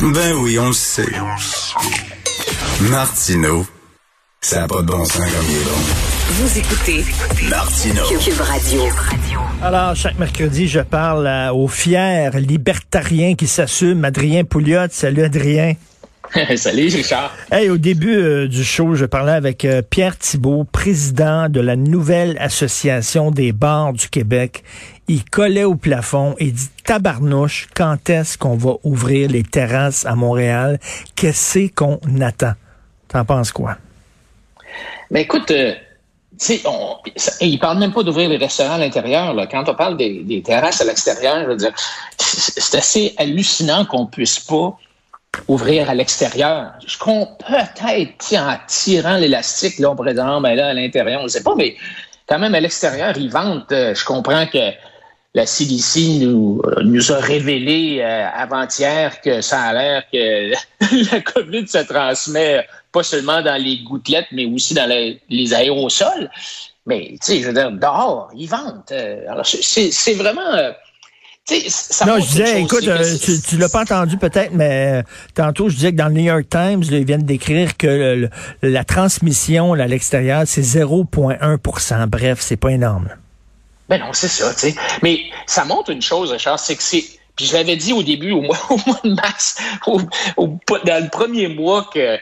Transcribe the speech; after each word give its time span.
Ben 0.00 0.34
oui, 0.40 0.58
on 0.58 0.66
le 0.66 0.72
sait. 0.74 1.06
Martineau, 2.90 3.66
ça 4.42 4.60
n'a 4.60 4.68
pas 4.68 4.82
de 4.82 4.86
bon 4.86 5.02
sens 5.06 5.16
comme 5.16 5.46
il 5.48 5.56
est 5.56 5.64
bon. 5.64 5.70
Vous 6.32 6.58
écoutez 6.58 7.04
Martineau. 7.48 8.02
Cube 8.20 8.40
Radio. 8.40 8.82
Alors, 9.62 9.96
chaque 9.96 10.18
mercredi, 10.18 10.68
je 10.68 10.80
parle 10.80 11.26
euh, 11.26 11.50
aux 11.50 11.66
fiers 11.66 12.28
libertariens 12.34 13.34
qui 13.36 13.46
s'assument. 13.46 14.04
Adrien 14.04 14.44
Pouliot. 14.44 14.88
Salut, 14.90 15.22
Adrien. 15.24 15.72
Salut, 16.56 16.88
Richard. 16.88 17.34
Hey, 17.50 17.70
au 17.70 17.78
début 17.78 18.16
euh, 18.16 18.48
du 18.48 18.64
show, 18.64 18.94
je 18.94 19.06
parlais 19.06 19.32
avec 19.32 19.64
euh, 19.64 19.80
Pierre 19.80 20.18
Thibault, 20.18 20.64
président 20.64 21.48
de 21.48 21.60
la 21.60 21.76
nouvelle 21.76 22.36
association 22.38 23.30
des 23.30 23.52
bars 23.52 23.94
du 23.94 24.08
Québec. 24.10 24.62
Il 25.08 25.24
collait 25.24 25.64
au 25.64 25.76
plafond 25.76 26.34
et 26.38 26.50
dit 26.50 26.68
tabarnouche, 26.84 27.68
quand 27.74 28.10
est-ce 28.10 28.36
qu'on 28.36 28.56
va 28.56 28.72
ouvrir 28.82 29.30
les 29.30 29.44
terrasses 29.44 30.04
à 30.04 30.16
Montréal? 30.16 30.80
Qu'est-ce 31.14 31.68
qu'on 31.72 32.00
attend? 32.20 32.54
T'en 33.08 33.24
penses 33.24 33.52
quoi? 33.52 33.76
Ben 35.10 35.20
écoute, 35.20 35.50
euh, 35.52 35.74
on- 36.64 36.96
ça- 37.14 37.32
il 37.40 37.58
parle 37.60 37.78
même 37.78 37.92
pas 37.92 38.02
d'ouvrir 38.02 38.28
les 38.28 38.36
restaurants 38.36 38.74
à 38.74 38.78
l'intérieur. 38.78 39.34
Quand 39.48 39.68
on 39.68 39.74
parle 39.74 39.96
des, 39.96 40.42
terrasses 40.44 40.80
à 40.80 40.84
l'extérieur, 40.84 41.40
je 41.42 41.46
veux 41.46 41.56
dire, 41.56 41.72
c'est 42.18 42.76
assez 42.76 43.14
hallucinant 43.16 43.84
qu'on 43.84 44.06
puisse 44.06 44.40
pas 44.40 44.76
ouvrir 45.46 45.88
à 45.88 45.94
l'extérieur. 45.94 46.72
Je 46.84 46.98
peut-être, 46.98 48.34
en 48.34 48.56
tirant 48.66 49.16
l'élastique, 49.16 49.78
là, 49.78 49.90
on 49.90 49.96
pourrait 49.96 50.14
dire, 50.14 50.26
Ah, 50.26 50.40
ben 50.40 50.54
là, 50.54 50.68
à 50.68 50.74
l'intérieur, 50.74 51.20
on 51.20 51.24
ne 51.24 51.28
sait 51.28 51.42
pas, 51.42 51.54
mais 51.54 51.76
quand 52.28 52.38
même, 52.38 52.54
à 52.54 52.60
l'extérieur, 52.60 53.16
ils 53.16 53.30
vendent. 53.30 53.64
Euh, 53.70 53.94
je 53.94 54.04
comprends 54.04 54.46
que 54.46 54.72
la 55.36 55.44
CDC 55.44 56.24
nous, 56.24 56.60
euh, 56.64 56.82
nous 56.82 57.12
a 57.12 57.18
révélé 57.18 58.00
euh, 58.00 58.26
avant-hier 58.34 59.20
que 59.20 59.40
ça 59.42 59.60
a 59.60 59.72
l'air 59.74 60.02
que 60.12 60.50
la 61.12 61.20
COVID 61.20 61.68
se 61.68 61.78
transmet 61.86 62.66
pas 62.90 63.02
seulement 63.02 63.42
dans 63.42 63.60
les 63.62 63.78
gouttelettes, 63.84 64.28
mais 64.32 64.46
aussi 64.46 64.72
dans 64.74 64.88
les, 64.88 65.20
les 65.28 65.52
aérosols. 65.52 66.30
Mais, 66.86 67.08
tu 67.12 67.18
sais, 67.20 67.40
je 67.42 67.48
veux 67.48 67.52
dire, 67.52 67.70
dehors, 67.70 68.30
ils 68.34 68.46
vendent. 68.48 68.80
Euh, 68.92 69.24
alors, 69.28 69.44
c'est- 69.44 70.14
vraiment... 70.14 70.40
ça 71.68 72.06
Non, 72.06 72.14
je 72.18 72.26
disais, 72.28 72.62
écoute, 72.62 72.80
que 72.84 73.18
tu, 73.24 73.40
tu 73.42 73.56
l'as 73.58 73.68
pas 73.68 73.82
entendu 73.82 74.16
peut-être, 74.16 74.52
mais 74.52 75.00
euh, 75.00 75.02
tantôt, 75.34 75.68
je 75.68 75.74
disais 75.74 75.92
que 75.92 75.96
dans 75.96 76.08
le 76.08 76.14
New 76.14 76.24
York 76.24 76.46
Times, 76.48 76.82
là, 76.90 76.96
ils 76.98 77.04
viennent 77.04 77.24
d'écrire 77.24 77.76
que 77.76 77.86
le- 77.86 78.30
le- 78.62 78.70
la 78.70 78.84
transmission 78.84 79.74
là, 79.74 79.84
à 79.84 79.86
l'extérieur, 79.86 80.44
c'est 80.46 80.62
0,1% 80.62 82.06
Bref, 82.08 82.38
c'est 82.40 82.56
pas 82.56 82.70
énorme. 82.70 83.08
Ben 83.88 84.00
non, 84.00 84.12
c'est 84.12 84.28
ça, 84.28 84.52
tu 84.54 84.60
sais. 84.60 84.74
Mais 85.02 85.30
ça 85.46 85.64
montre 85.64 85.90
une 85.90 86.02
chose, 86.02 86.32
Richard, 86.32 86.58
c'est 86.58 86.76
que 86.76 86.82
c'est. 86.82 87.04
Puis 87.36 87.46
je 87.46 87.52
l'avais 87.52 87.76
dit 87.76 87.92
au 87.92 88.02
début, 88.02 88.32
au 88.32 88.40
mois, 88.42 88.58
au 88.70 88.78
mois 88.86 89.00
de 89.04 89.10
mars, 89.14 89.58
au- 89.86 90.00
au- 90.36 90.58
dans 90.84 91.02
le 91.04 91.08
premier 91.10 91.48
mois 91.48 91.88
que 91.92 92.18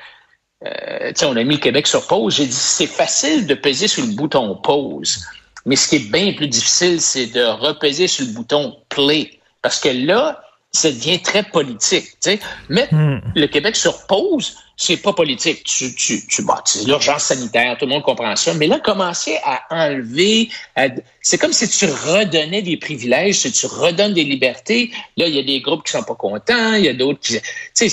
euh, 0.66 1.12
on 1.22 1.36
a 1.36 1.44
mis 1.44 1.54
le 1.56 1.60
Québec 1.60 1.86
sur 1.86 2.06
pause, 2.06 2.36
j'ai 2.36 2.46
dit 2.46 2.52
c'est 2.52 2.86
facile 2.86 3.46
de 3.46 3.54
peser 3.54 3.88
sur 3.88 4.04
le 4.04 4.12
bouton 4.12 4.56
pause. 4.56 5.24
Mais 5.66 5.76
ce 5.76 5.88
qui 5.88 5.96
est 5.96 6.10
bien 6.10 6.32
plus 6.34 6.48
difficile, 6.48 7.00
c'est 7.00 7.26
de 7.26 7.42
repeser 7.42 8.06
sur 8.06 8.26
le 8.26 8.32
bouton 8.32 8.76
play. 8.90 9.38
Parce 9.62 9.80
que 9.80 9.88
là, 9.88 10.43
ça 10.74 10.90
devient 10.90 11.22
très 11.22 11.44
politique. 11.44 12.04
Tu 12.20 12.30
sais. 12.32 12.40
Mettre 12.68 12.94
le 13.34 13.46
Québec 13.46 13.76
sur 13.76 14.06
pause, 14.06 14.56
c'est 14.76 14.96
pas 14.96 15.12
politique. 15.12 15.62
Tu, 15.64 15.94
tu, 15.94 16.26
tu, 16.26 16.44
c'est 16.64 16.84
l'urgence 16.84 17.24
sanitaire, 17.24 17.76
tout 17.78 17.86
le 17.86 17.92
monde 17.92 18.02
comprend 18.02 18.34
ça. 18.34 18.52
Mais 18.54 18.66
là, 18.66 18.80
commencer 18.80 19.38
à 19.44 19.62
enlever, 19.70 20.48
à- 20.74 20.88
c'est 21.22 21.38
comme 21.38 21.52
si 21.52 21.68
tu 21.68 21.86
redonnais 21.86 22.60
des 22.62 22.76
privilèges, 22.76 23.36
si 23.36 23.52
tu 23.52 23.66
redonnes 23.66 24.14
des 24.14 24.24
libertés. 24.24 24.90
Là, 25.16 25.28
il 25.28 25.34
y 25.36 25.38
a 25.38 25.42
des 25.44 25.60
groupes 25.60 25.84
qui 25.84 25.92
sont 25.92 26.02
pas 26.02 26.16
contents, 26.16 26.74
il 26.74 26.84
y 26.84 26.88
a 26.88 26.92
d'autres 26.94 27.20
qui, 27.20 27.34
tu 27.34 27.40
sais, 27.72 27.88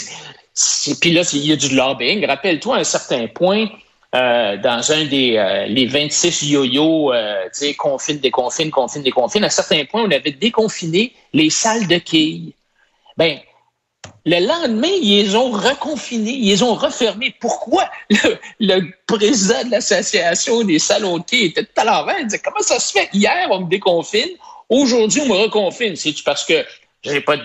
c'est- 0.54 1.00
puis 1.00 1.12
là, 1.12 1.22
il 1.34 1.46
y 1.46 1.52
a 1.52 1.56
du 1.56 1.76
lobbying. 1.76 2.26
Rappelle-toi, 2.26 2.78
à 2.78 2.80
un 2.80 2.84
certain 2.84 3.28
point, 3.28 3.68
euh, 4.16 4.58
dans 4.58 4.92
un 4.92 5.06
des 5.06 5.38
euh, 5.38 5.68
les 5.68 5.86
26 5.86 6.44
yo-yo, 6.50 7.14
euh, 7.14 7.44
tu 7.54 7.68
sais, 7.68 7.74
confine, 7.76 8.18
déconfine, 8.18 8.72
confine, 8.72 9.04
déconfine, 9.04 9.44
à 9.44 9.48
un 9.48 9.50
certain 9.52 9.86
point, 9.86 10.02
on 10.04 10.12
avait 10.12 10.32
déconfiné 10.32 11.14
les 11.34 11.52
salles 11.52 11.88
de 11.88 11.98
quilles. 11.98 12.54
Ben, 13.22 13.40
le 14.26 14.40
lendemain, 14.48 14.90
ils 15.00 15.26
les 15.26 15.36
ont 15.36 15.52
reconfinés, 15.52 16.32
ils 16.32 16.50
les 16.50 16.64
ont 16.64 16.74
refermés. 16.74 17.36
Pourquoi? 17.40 17.88
Le, 18.60 18.82
président 19.06 19.64
de 19.64 19.70
l'association 19.70 20.64
des 20.64 20.80
salons 20.80 21.20
de 21.20 21.24
était 21.32 21.64
tout 21.64 21.82
à 21.82 21.84
l'envers? 21.84 22.18
Il 22.18 22.26
disait, 22.26 22.40
comment 22.40 22.62
ça 22.62 22.80
se 22.80 22.92
fait? 22.92 23.10
Hier, 23.14 23.48
on 23.52 23.60
me 23.60 23.70
déconfine. 23.70 24.30
Aujourd'hui, 24.70 25.22
on 25.22 25.28
me 25.28 25.36
reconfine. 25.36 25.96
C'est-tu 25.96 26.24
parce 26.24 26.44
que 26.46 26.66
j'ai 27.04 27.22
pas 27.22 27.36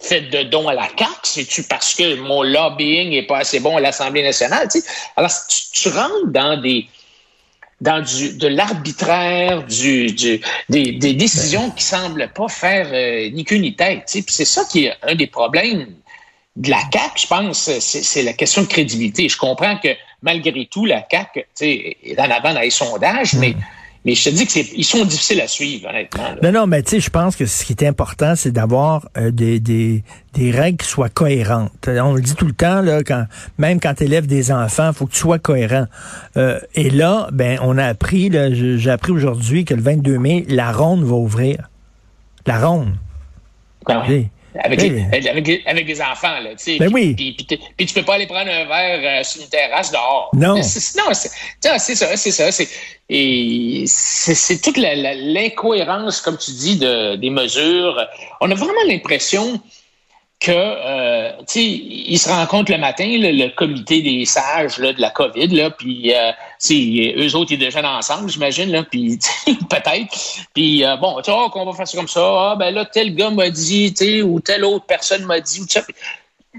fait 0.00 0.22
de 0.22 0.44
dons 0.44 0.68
à 0.68 0.72
la 0.72 0.88
CAQ? 0.88 1.10
C'est-tu 1.24 1.64
parce 1.64 1.94
que 1.94 2.14
mon 2.14 2.42
lobbying 2.42 3.10
n'est 3.10 3.26
pas 3.26 3.40
assez 3.40 3.60
bon 3.60 3.76
à 3.76 3.80
l'Assemblée 3.80 4.22
nationale? 4.22 4.68
Alors, 5.16 5.32
tu, 5.50 5.60
tu 5.70 5.88
rentres 5.90 6.28
dans 6.28 6.58
des 6.62 6.88
dans 7.80 8.02
du, 8.02 8.34
de 8.34 8.46
l'arbitraire, 8.46 9.64
du, 9.64 10.12
du- 10.12 10.40
des, 10.68 10.92
des 10.92 11.14
décisions 11.14 11.70
qui 11.70 11.82
semblent 11.84 12.30
pas 12.34 12.48
faire 12.48 12.88
euh, 12.92 13.30
ni 13.30 13.44
queue 13.44 13.56
ni 13.56 13.74
tête. 13.74 14.04
tu 14.06 14.18
sais. 14.18 14.22
Puis 14.22 14.34
c'est 14.34 14.44
ça 14.44 14.64
qui 14.70 14.84
est 14.86 14.94
un 15.02 15.14
des 15.14 15.26
problèmes 15.26 15.86
de 16.56 16.70
la 16.70 16.80
CAQ, 16.92 17.12
je 17.22 17.26
pense, 17.26 17.58
c'est, 17.58 17.80
c'est 17.80 18.22
la 18.22 18.32
question 18.34 18.62
de 18.62 18.66
crédibilité. 18.66 19.28
Je 19.28 19.36
comprends 19.38 19.78
que 19.78 19.88
malgré 20.20 20.66
tout, 20.66 20.84
la 20.84 21.06
CAQ 21.10 21.40
tu 21.40 21.44
sais, 21.54 21.96
est 22.02 22.18
en 22.18 22.30
avant 22.30 22.52
dans 22.52 22.60
les 22.60 22.70
sondages, 22.70 23.34
mais, 23.34 23.54
mais 24.04 24.14
je 24.14 24.24
te 24.24 24.34
dis 24.34 24.46
qu'ils 24.46 24.84
sont 24.84 25.04
difficiles 25.04 25.40
à 25.40 25.46
suivre, 25.46 25.88
honnêtement. 25.88 26.22
là. 26.22 26.36
Non, 26.42 26.60
non, 26.60 26.66
mais 26.66 26.82
tu 26.82 26.90
sais, 26.90 27.00
je 27.00 27.10
pense 27.10 27.36
que 27.36 27.44
ce 27.44 27.64
qui 27.64 27.72
est 27.74 27.84
important, 27.86 28.34
c'est 28.34 28.50
d'avoir 28.50 29.08
euh, 29.18 29.30
des, 29.30 29.60
des, 29.60 30.02
des 30.32 30.50
règles 30.50 30.78
qui 30.78 30.86
soient 30.88 31.10
cohérentes. 31.10 31.88
Euh, 31.88 32.00
On 32.00 32.14
le 32.14 32.22
dit 32.22 32.34
tout 32.34 32.46
le 32.46 32.54
temps, 32.54 32.80
là, 32.80 33.02
quand, 33.02 33.26
même 33.58 33.78
quand 33.78 33.94
tu 33.94 34.04
élèves 34.04 34.26
des 34.26 34.52
enfants, 34.52 34.92
faut 34.94 35.06
que 35.06 35.12
tu 35.12 35.18
sois 35.18 35.38
cohérent. 35.38 35.86
Euh, 36.38 36.58
et 36.74 36.88
là, 36.88 37.28
ben, 37.32 37.58
on 37.62 37.76
a 37.76 37.84
appris, 37.84 38.30
j'ai 38.52 38.90
appris 38.90 39.12
aujourd'hui 39.12 39.64
que 39.66 39.74
le 39.74 39.82
22 39.82 40.18
mai, 40.18 40.46
la 40.48 40.72
ronde 40.72 41.04
va 41.04 41.16
ouvrir. 41.16 41.68
La 42.46 42.58
ronde. 42.58 42.94
Ouais. 43.86 44.30
Oui. 44.54 44.60
Avec, 44.64 44.80
Oui. 44.80 44.90
les, 45.12 45.28
avec, 45.28 45.62
avec 45.66 45.86
les 45.86 46.00
enfants, 46.02 46.40
là, 46.40 46.50
tu 46.50 46.58
sais. 46.58 46.78
Ben 46.78 46.92
Puis- 46.92 47.14
oui. 47.18 47.34
Puis, 47.36 47.58
puis, 47.76 47.86
tu 47.86 47.94
peux 47.94 48.02
pas 48.02 48.14
aller 48.14 48.26
prendre 48.26 48.50
un 48.50 48.64
verre 48.64 49.20
euh, 49.20 49.22
sur 49.24 49.42
une 49.42 49.48
terrasse 49.48 49.92
dehors. 49.92 50.30
Non. 50.34 50.60
C'est- 50.62 50.96
Non, 50.98 51.04
c'est 51.12 51.94
ça, 51.94 52.16
c'est 52.16 52.30
ça. 52.32 52.50
C'est, 52.50 52.68
et 53.08 53.84
c'est, 53.86 54.34
c'est 54.34 54.60
toute 54.60 54.76
l'incohérence, 54.76 56.20
comme 56.20 56.36
tu 56.38 56.50
dis, 56.52 56.76
de, 56.78 57.16
des 57.16 57.30
mesures. 57.30 57.96
On 58.40 58.50
a 58.50 58.54
vraiment 58.54 58.82
l'impression 58.86 59.60
que, 60.40 60.50
euh, 60.50 61.32
tu 61.40 61.44
sais, 61.46 61.64
ils 61.64 62.18
se 62.18 62.30
rencontrent 62.30 62.72
le 62.72 62.78
matin, 62.78 63.06
là, 63.18 63.30
le 63.30 63.54
comité 63.54 64.00
des 64.00 64.24
sages 64.24 64.78
là, 64.78 64.94
de 64.94 65.00
la 65.00 65.10
COVID, 65.10 65.48
là, 65.48 65.70
puis 65.70 66.14
euh, 66.14 66.32
c'est 66.58 67.14
eux 67.18 67.36
autres, 67.36 67.52
ils 67.52 67.58
déjeunent 67.58 67.84
ensemble, 67.84 68.30
j'imagine, 68.30 68.70
là, 68.72 68.82
puis 68.82 69.18
tu 69.44 69.52
sais, 69.52 69.58
peut-être. 69.68 70.16
Puis 70.54 70.82
euh, 70.82 70.96
bon, 70.96 71.20
tu 71.20 71.30
vois, 71.30 71.50
qu'on 71.50 71.66
va 71.66 71.74
faire 71.74 71.86
ça 71.86 71.98
comme 71.98 72.08
ça. 72.08 72.22
Ah, 72.22 72.56
ben 72.58 72.74
là, 72.74 72.86
tel 72.86 73.14
gars 73.14 73.30
m'a 73.30 73.50
dit, 73.50 73.92
tu 73.92 74.04
sais, 74.04 74.22
ou 74.22 74.40
telle 74.40 74.64
autre 74.64 74.86
personne 74.86 75.24
m'a 75.24 75.40
dit, 75.40 75.60
ou 75.60 75.66
ça. 75.68 75.82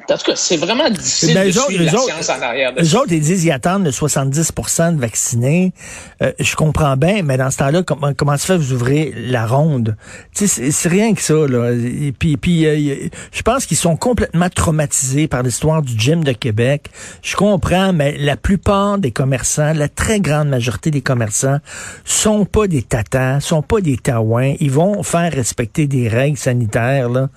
En 0.10 0.18
tout 0.18 0.26
cas, 0.26 0.36
c'est 0.36 0.58
vraiment 0.58 0.90
difficile 0.90 1.34
Ben, 1.34 1.46
de 1.50 1.58
autres- 1.58 1.68
suivre 1.68 1.84
eux 1.84 1.86
la 1.86 1.94
autres- 1.96 2.14
science 2.24 2.30
en 2.30 2.42
arrière 2.42 2.74
de 2.74 2.80
Les 2.82 2.86
ça. 2.86 3.00
autres, 3.00 3.12
ils 3.14 3.22
disent 3.22 3.46
ils 3.46 3.52
attendent 3.52 3.86
le 3.86 3.92
70 3.92 4.52
de 4.96 5.00
vaccinés. 5.00 5.74
Euh, 6.22 6.32
je 6.40 6.56
comprends 6.56 6.98
bien, 6.98 7.22
mais 7.24 7.38
dans 7.38 7.50
ce 7.50 7.58
temps-là, 7.60 7.84
comment, 7.84 8.14
comment 8.14 8.36
se 8.38 8.46
fait 8.46 8.58
vous 8.58 8.74
ouvrez 8.74 9.14
la 9.16 9.46
ronde? 9.46 9.96
C'est- 10.34 10.72
rien 10.90 11.14
que 11.14 11.22
ça, 11.22 11.34
là. 11.48 11.72
Et 11.72 12.12
puis, 12.18 12.36
puis 12.38 12.66
euh, 12.66 13.08
je 13.32 13.42
pense 13.42 13.66
qu'ils 13.66 13.78
sont 13.78 13.96
complètement 13.96 14.50
traumatisés 14.50 15.28
par 15.28 15.44
l'histoire 15.44 15.82
du 15.82 15.98
gym 15.98 16.24
de 16.24 16.34
Québec. 16.34 16.88
Je 17.22 17.36
comprends, 17.36 17.94
mais 17.94 18.18
la 18.18 18.36
plupart 18.38 18.98
des 18.98 19.12
commerçants, 19.12 19.74
la 19.74 19.88
très 19.88 20.20
grande 20.20 20.50
majorité 20.50 20.92
des 20.92 21.02
commerçants, 21.02 21.60
sont 22.04 22.44
pas 22.46 22.68
des 22.68 22.82
tatas, 22.82 23.40
sont 23.40 23.62
pas 23.62 23.80
des 23.82 23.98
taouins. 23.98 24.56
Ils 24.60 24.72
vont 24.72 25.04
faire 25.04 25.32
respecter 25.32 25.88
des 25.88 26.08
règles 26.10 26.38
sanitaires, 26.38 27.10
là. 27.10 27.30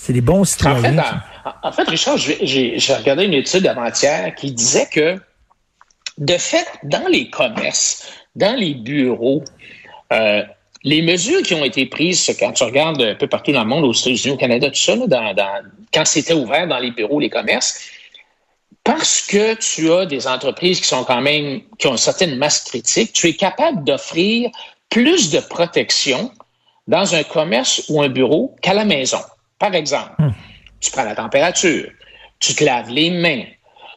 C'est 0.00 0.12
des 0.12 0.20
bons 0.20 0.42
En 0.42 0.44
citoyens. 0.44 0.80
fait, 0.82 0.96
ça. 0.96 1.24
En, 1.62 1.72
fait, 1.72 1.88
Richard, 1.88 2.16
j'ai- 2.16 2.78
regardé 2.96 3.24
une 3.24 3.34
étude 3.34 3.66
avant-hier 3.66 4.34
qui 4.34 4.52
disait 4.52 4.88
que, 4.90 5.16
de 6.18 6.38
fait, 6.38 6.66
dans 6.82 7.06
les 7.08 7.30
commerces, 7.30 8.08
dans 8.34 8.58
les 8.58 8.74
bureaux, 8.74 9.42
euh, 10.12 10.42
les 10.84 11.02
mesures 11.02 11.42
qui 11.42 11.54
ont 11.54 11.64
été 11.64 11.86
prises, 11.86 12.34
quand 12.38 12.52
tu 12.52 12.62
regardes 12.64 13.02
un 13.02 13.14
peu 13.14 13.26
partout 13.26 13.52
dans 13.52 13.62
le 13.62 13.68
monde, 13.68 13.84
aux 13.84 13.92
États-Unis, 13.92 14.34
au 14.34 14.36
Canada, 14.36 14.68
tout 14.68 14.76
ça, 14.76 14.94
quand 15.92 16.04
c'était 16.04 16.34
ouvert 16.34 16.66
dans 16.68 16.78
les 16.78 16.90
bureaux, 16.90 17.20
les 17.20 17.30
commerces, 17.30 17.80
parce 18.84 19.20
que 19.20 19.54
tu 19.54 19.92
as 19.92 20.06
des 20.06 20.26
entreprises 20.26 20.80
qui 20.80 20.86
sont 20.86 21.04
quand 21.04 21.20
même, 21.20 21.60
qui 21.78 21.86
ont 21.88 21.92
une 21.92 21.98
certaine 21.98 22.36
masse 22.36 22.64
critique, 22.64 23.12
tu 23.12 23.28
es 23.28 23.34
capable 23.34 23.84
d'offrir 23.84 24.50
plus 24.88 25.30
de 25.30 25.40
protection 25.40 26.32
dans 26.86 27.14
un 27.14 27.22
commerce 27.22 27.84
ou 27.88 28.00
un 28.00 28.08
bureau 28.08 28.56
qu'à 28.62 28.72
la 28.72 28.84
maison. 28.84 29.18
Par 29.58 29.74
exemple, 29.74 30.12
tu 30.80 30.90
prends 30.90 31.04
la 31.04 31.14
température, 31.14 31.90
tu 32.40 32.54
te 32.54 32.64
laves 32.64 32.90
les 32.90 33.10
mains, 33.10 33.44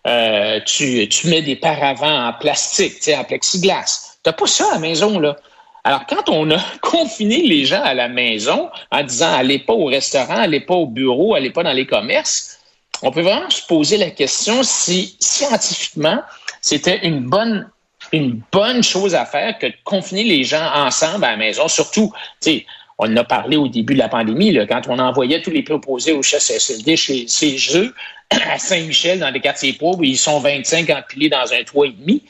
euh, 0.08 0.60
tu, 0.66 1.08
tu 1.10 1.28
mets 1.28 1.42
des 1.42 1.56
paravents 1.56 2.28
en 2.28 2.34
plastique, 2.34 2.96
tu 2.96 3.04
sais, 3.04 3.16
en 3.16 3.24
plexiglas. 3.24 4.18
Tu 4.24 4.30
n'as 4.30 4.34
pas 4.34 4.48
ça 4.48 4.68
à 4.70 4.74
la 4.74 4.80
maison, 4.80 5.20
là. 5.20 5.38
Alors, 5.84 6.06
quand 6.06 6.30
on 6.30 6.50
a 6.52 6.60
confiné 6.82 7.42
les 7.42 7.66
gens 7.66 7.82
à 7.84 7.94
la 7.94 8.08
maison 8.08 8.70
en 8.92 9.04
disant 9.04 9.34
allez 9.34 9.60
pas 9.60 9.74
au 9.74 9.86
restaurant, 9.86 10.38
allez 10.38 10.60
pas 10.60 10.76
au 10.76 10.88
bureau, 10.88 11.36
allez 11.36 11.52
pas 11.52 11.64
dans 11.64 11.74
les 11.74 11.88
commerces, 11.88 12.60
on 13.02 13.12
peut 13.12 13.22
vraiment 13.22 13.50
se 13.50 13.66
poser 13.66 13.98
la 13.98 14.12
question 14.12 14.64
si 14.64 15.16
scientifiquement, 15.20 16.22
c'était 16.62 17.06
une 17.06 17.22
bonne 17.22 17.70
une 18.12 18.42
bonne 18.52 18.84
chose 18.84 19.16
à 19.16 19.26
faire 19.26 19.58
que 19.58 19.68
de 19.68 19.74
confiner 19.86 20.24
les 20.24 20.44
gens 20.44 20.70
ensemble 20.74 21.24
à 21.24 21.32
la 21.32 21.38
maison, 21.38 21.68
surtout, 21.70 22.12
tu 22.42 22.52
sais, 22.52 22.66
on 23.02 23.12
en 23.12 23.18
a 23.18 23.24
parlé 23.24 23.58
au 23.58 23.68
début 23.68 23.96
de 23.96 24.00
la 24.00 24.10
pandémie, 24.10 24.56
quand 24.70 24.82
on 24.88 25.00
envoyait 25.00 25.42
tous 25.42 25.50
les 25.50 25.64
proposés 25.64 26.14
au 26.14 26.22
CHSLD 26.22 26.96
chez 26.96 27.58
jeux 27.58 27.94
à 28.30 28.60
Saint-Michel, 28.60 29.20
dans 29.20 29.32
des 29.32 29.40
quartiers 29.40 29.74
pauvres, 29.74 30.04
ils 30.04 30.18
sont 30.18 30.40
25 30.40 30.88
empilés 30.92 31.30
dans 31.30 31.52
un 31.52 31.64
toit 31.64 31.88
et 31.88 31.92
demi. 31.92 32.22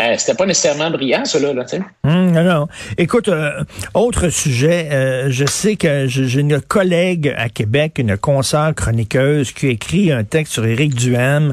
Euh, 0.00 0.14
c'était 0.16 0.34
pas 0.34 0.46
nécessairement 0.46 0.90
brillant, 0.90 1.24
cela, 1.24 1.52
là. 1.52 1.64
Hum, 2.04 2.32
non, 2.32 2.42
non. 2.42 2.68
Écoute, 2.96 3.28
euh, 3.28 3.62
autre 3.94 4.30
sujet, 4.30 4.88
euh, 4.90 5.26
je 5.30 5.44
sais 5.44 5.76
que 5.76 6.06
j'ai 6.06 6.40
une 6.40 6.60
collègue 6.60 7.34
à 7.36 7.48
Québec, 7.48 7.96
une 7.98 8.16
consoeur 8.16 8.74
chroniqueuse, 8.74 9.52
qui 9.52 9.66
a 9.66 9.70
écrit 9.70 10.10
un 10.10 10.24
texte 10.24 10.54
sur 10.54 10.64
Éric 10.64 10.94
Duhem 10.94 11.52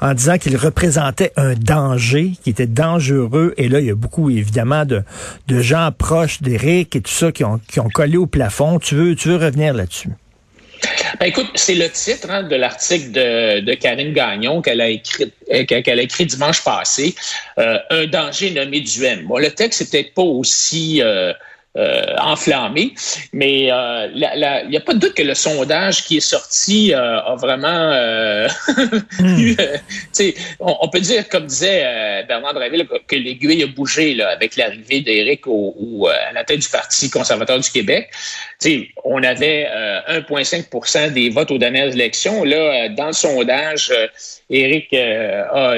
en 0.00 0.14
disant 0.14 0.38
qu'il 0.38 0.56
représentait 0.56 1.32
un 1.36 1.54
danger, 1.54 2.32
qui 2.42 2.50
était 2.50 2.66
dangereux. 2.66 3.54
Et 3.58 3.68
là, 3.68 3.80
il 3.80 3.86
y 3.86 3.90
a 3.90 3.94
beaucoup, 3.94 4.28
évidemment, 4.30 4.84
de, 4.84 5.02
de 5.46 5.60
gens 5.60 5.90
proches 5.96 6.42
d'Éric 6.42 6.96
et 6.96 7.00
tout 7.00 7.12
ça 7.12 7.30
qui 7.30 7.44
ont, 7.44 7.60
qui 7.68 7.78
ont 7.78 7.88
collé 7.88 8.16
au 8.16 8.26
plafond. 8.26 8.78
Tu 8.78 8.96
veux, 8.96 9.14
tu 9.14 9.28
veux 9.28 9.36
revenir 9.36 9.72
là-dessus? 9.72 10.10
Ben, 11.20 11.26
écoute, 11.26 11.50
c'est 11.54 11.74
le 11.74 11.88
titre 11.90 12.28
hein, 12.30 12.42
de 12.42 12.56
l'article 12.56 13.12
de, 13.12 13.60
de, 13.60 13.74
Karine 13.74 14.12
Gagnon 14.12 14.62
qu'elle 14.62 14.80
a 14.80 14.88
écrit 14.88 15.32
euh, 15.52 15.64
qu'elle 15.64 15.98
a 15.98 16.02
écrit 16.02 16.26
dimanche 16.26 16.62
passé, 16.64 17.14
euh, 17.58 17.78
un 17.90 18.06
danger 18.06 18.50
nommé 18.50 18.80
Duhem. 18.80 19.26
Bon, 19.26 19.38
le 19.38 19.50
texte 19.50 19.80
n'était 19.82 20.10
pas 20.10 20.22
aussi 20.22 21.00
euh, 21.02 21.32
euh, 21.76 22.04
enflammé. 22.20 22.94
Mais 23.32 23.72
euh, 23.72 24.06
il 24.14 24.68
n'y 24.70 24.76
a 24.76 24.80
pas 24.80 24.94
de 24.94 25.00
doute 25.00 25.14
que 25.14 25.24
le 25.24 25.34
sondage 25.34 26.04
qui 26.04 26.18
est 26.18 26.20
sorti 26.20 26.94
euh, 26.94 27.18
a 27.18 27.34
vraiment 27.34 27.90
hmm. 29.18 29.56
on, 30.60 30.76
on, 30.82 30.88
peut 30.88 31.00
dire, 31.00 31.28
comme 31.28 31.46
disait 31.46 32.24
Bernard 32.28 32.54
Draville, 32.54 32.86
que 33.08 33.16
l'aiguille 33.16 33.64
a 33.64 33.66
bougé 33.66 34.14
là, 34.14 34.28
avec 34.28 34.54
l'arrivée 34.54 35.00
d'Éric 35.00 35.48
au, 35.48 36.06
à 36.06 36.32
la 36.32 36.44
tête 36.44 36.60
du 36.60 36.68
Parti 36.68 37.10
conservateur 37.10 37.58
du 37.58 37.68
Québec. 37.68 38.08
sais, 38.60 38.88
on 39.02 39.20
avait 39.24 39.68
1,5% 40.08 41.12
des 41.12 41.30
votes 41.30 41.50
aux 41.50 41.58
dernières 41.58 41.92
élections. 41.92 42.44
Là, 42.44 42.88
dans 42.90 43.08
le 43.08 43.12
sondage, 43.12 43.92
Éric 44.48 44.94
a 44.94 45.74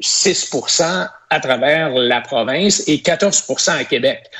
6% 0.00 1.08
à 1.30 1.40
travers 1.40 1.88
la 1.90 2.20
province 2.20 2.84
et 2.86 2.98
14% 2.98 3.80
à 3.80 3.84
Québec. 3.84 4.30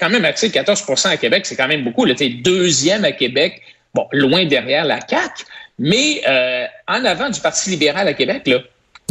Quand 0.00 0.10
même, 0.10 0.24
accès 0.24 0.50
14 0.50 0.84
à 1.04 1.16
Québec, 1.16 1.46
c'est 1.46 1.56
quand 1.56 1.68
même 1.68 1.84
beaucoup. 1.84 2.06
Es 2.06 2.28
deuxième 2.28 3.04
à 3.04 3.12
Québec, 3.12 3.60
bon, 3.94 4.06
loin 4.12 4.44
derrière 4.46 4.84
la 4.84 4.98
CAQ, 5.06 5.44
mais 5.78 6.22
euh, 6.28 6.66
en 6.88 7.04
avant 7.04 7.30
du 7.30 7.40
Parti 7.40 7.70
libéral 7.70 8.08
à 8.08 8.14
Québec, 8.14 8.42
là. 8.46 8.58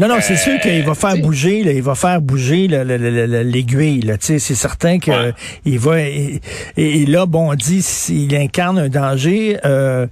Non, 0.02 0.08
non, 0.08 0.16
c'est 0.22 0.38
sûr 0.38 0.60
qu'il 0.60 0.82
va 0.82 0.96
faire 0.96 1.16
bouger, 1.18 1.64
là, 1.64 1.72
il 1.72 1.84
va 1.84 1.94
faire 1.94 2.20
bouger 2.20 2.68
l'aiguille. 2.68 4.12
C'est 4.20 4.40
certain 4.40 4.98
que 4.98 5.32
il 5.66 5.78
va. 5.78 6.02
Et, 6.02 7.06
là, 7.06 7.28
bon, 7.28 7.52
on 7.52 7.54
dit 7.54 7.84
s'il 7.84 8.36
incarne 8.36 8.80
un 8.80 8.90
danger. 8.90 9.60
Euh, 9.66 10.08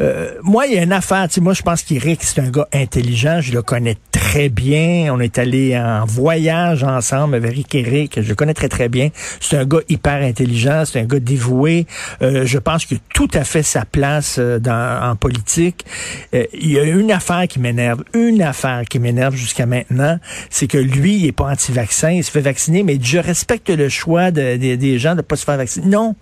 euh, 0.00 0.30
moi, 0.42 0.66
il 0.66 0.74
y 0.74 0.78
a 0.78 0.82
une 0.82 0.92
affaire. 0.92 1.28
Moi, 1.42 1.52
je 1.52 1.60
pense 1.60 1.82
qu'Éric, 1.82 2.22
c'est 2.22 2.40
un 2.40 2.48
gars 2.48 2.66
intelligent. 2.72 3.42
Je 3.42 3.52
le 3.52 3.60
connais 3.60 3.98
très 4.10 4.25
bien. 4.52 5.12
On 5.12 5.20
est 5.20 5.38
allé 5.38 5.76
en 5.76 6.04
voyage 6.04 6.84
ensemble 6.84 7.36
avec 7.36 7.74
Eric. 7.74 8.20
Je 8.20 8.28
le 8.28 8.34
connais 8.34 8.54
très, 8.54 8.68
très 8.68 8.88
bien. 8.88 9.10
C'est 9.40 9.56
un 9.56 9.64
gars 9.64 9.80
hyper 9.88 10.22
intelligent. 10.22 10.84
C'est 10.84 11.00
un 11.00 11.04
gars 11.04 11.20
dévoué. 11.20 11.86
Euh, 12.22 12.44
je 12.44 12.58
pense 12.58 12.84
qu'il 12.84 12.98
a 12.98 13.00
tout 13.14 13.28
à 13.34 13.44
fait 13.44 13.62
sa 13.62 13.84
place 13.84 14.38
dans, 14.38 15.10
en 15.10 15.16
politique. 15.16 15.84
il 16.32 16.72
y 16.72 16.78
a 16.78 16.84
une 16.84 17.10
affaire 17.10 17.46
qui 17.48 17.58
m'énerve. 17.60 18.04
Une 18.14 18.42
affaire 18.42 18.82
qui 18.88 18.98
m'énerve 18.98 19.34
jusqu'à 19.34 19.66
maintenant, 19.66 20.18
c'est 20.50 20.66
que 20.66 20.78
lui, 20.78 21.16
il 21.16 21.26
est 21.26 21.32
pas 21.32 21.50
anti-vaccin, 21.50 22.10
il 22.10 22.24
se 22.24 22.30
fait 22.30 22.40
vacciner, 22.40 22.82
mais 22.82 22.98
je 23.00 23.18
respecte 23.18 23.70
le 23.70 23.88
choix 23.88 24.30
des 24.30 24.98
gens 24.98 25.14
de 25.14 25.22
pas 25.22 25.36
se 25.36 25.44
faire 25.44 25.56
vacciner. 25.56 25.86
Non, 25.86 26.14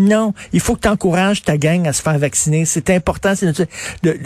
non, 0.00 0.32
il 0.52 0.60
faut 0.60 0.74
que 0.76 0.80
tu 0.80 0.88
encourages 0.88 1.42
ta 1.42 1.58
gang 1.58 1.86
à 1.86 1.92
se 1.92 2.00
faire 2.00 2.18
vacciner. 2.18 2.64
C'est 2.64 2.88
important 2.90 3.34
de, 3.34 3.66
de, 4.02 4.18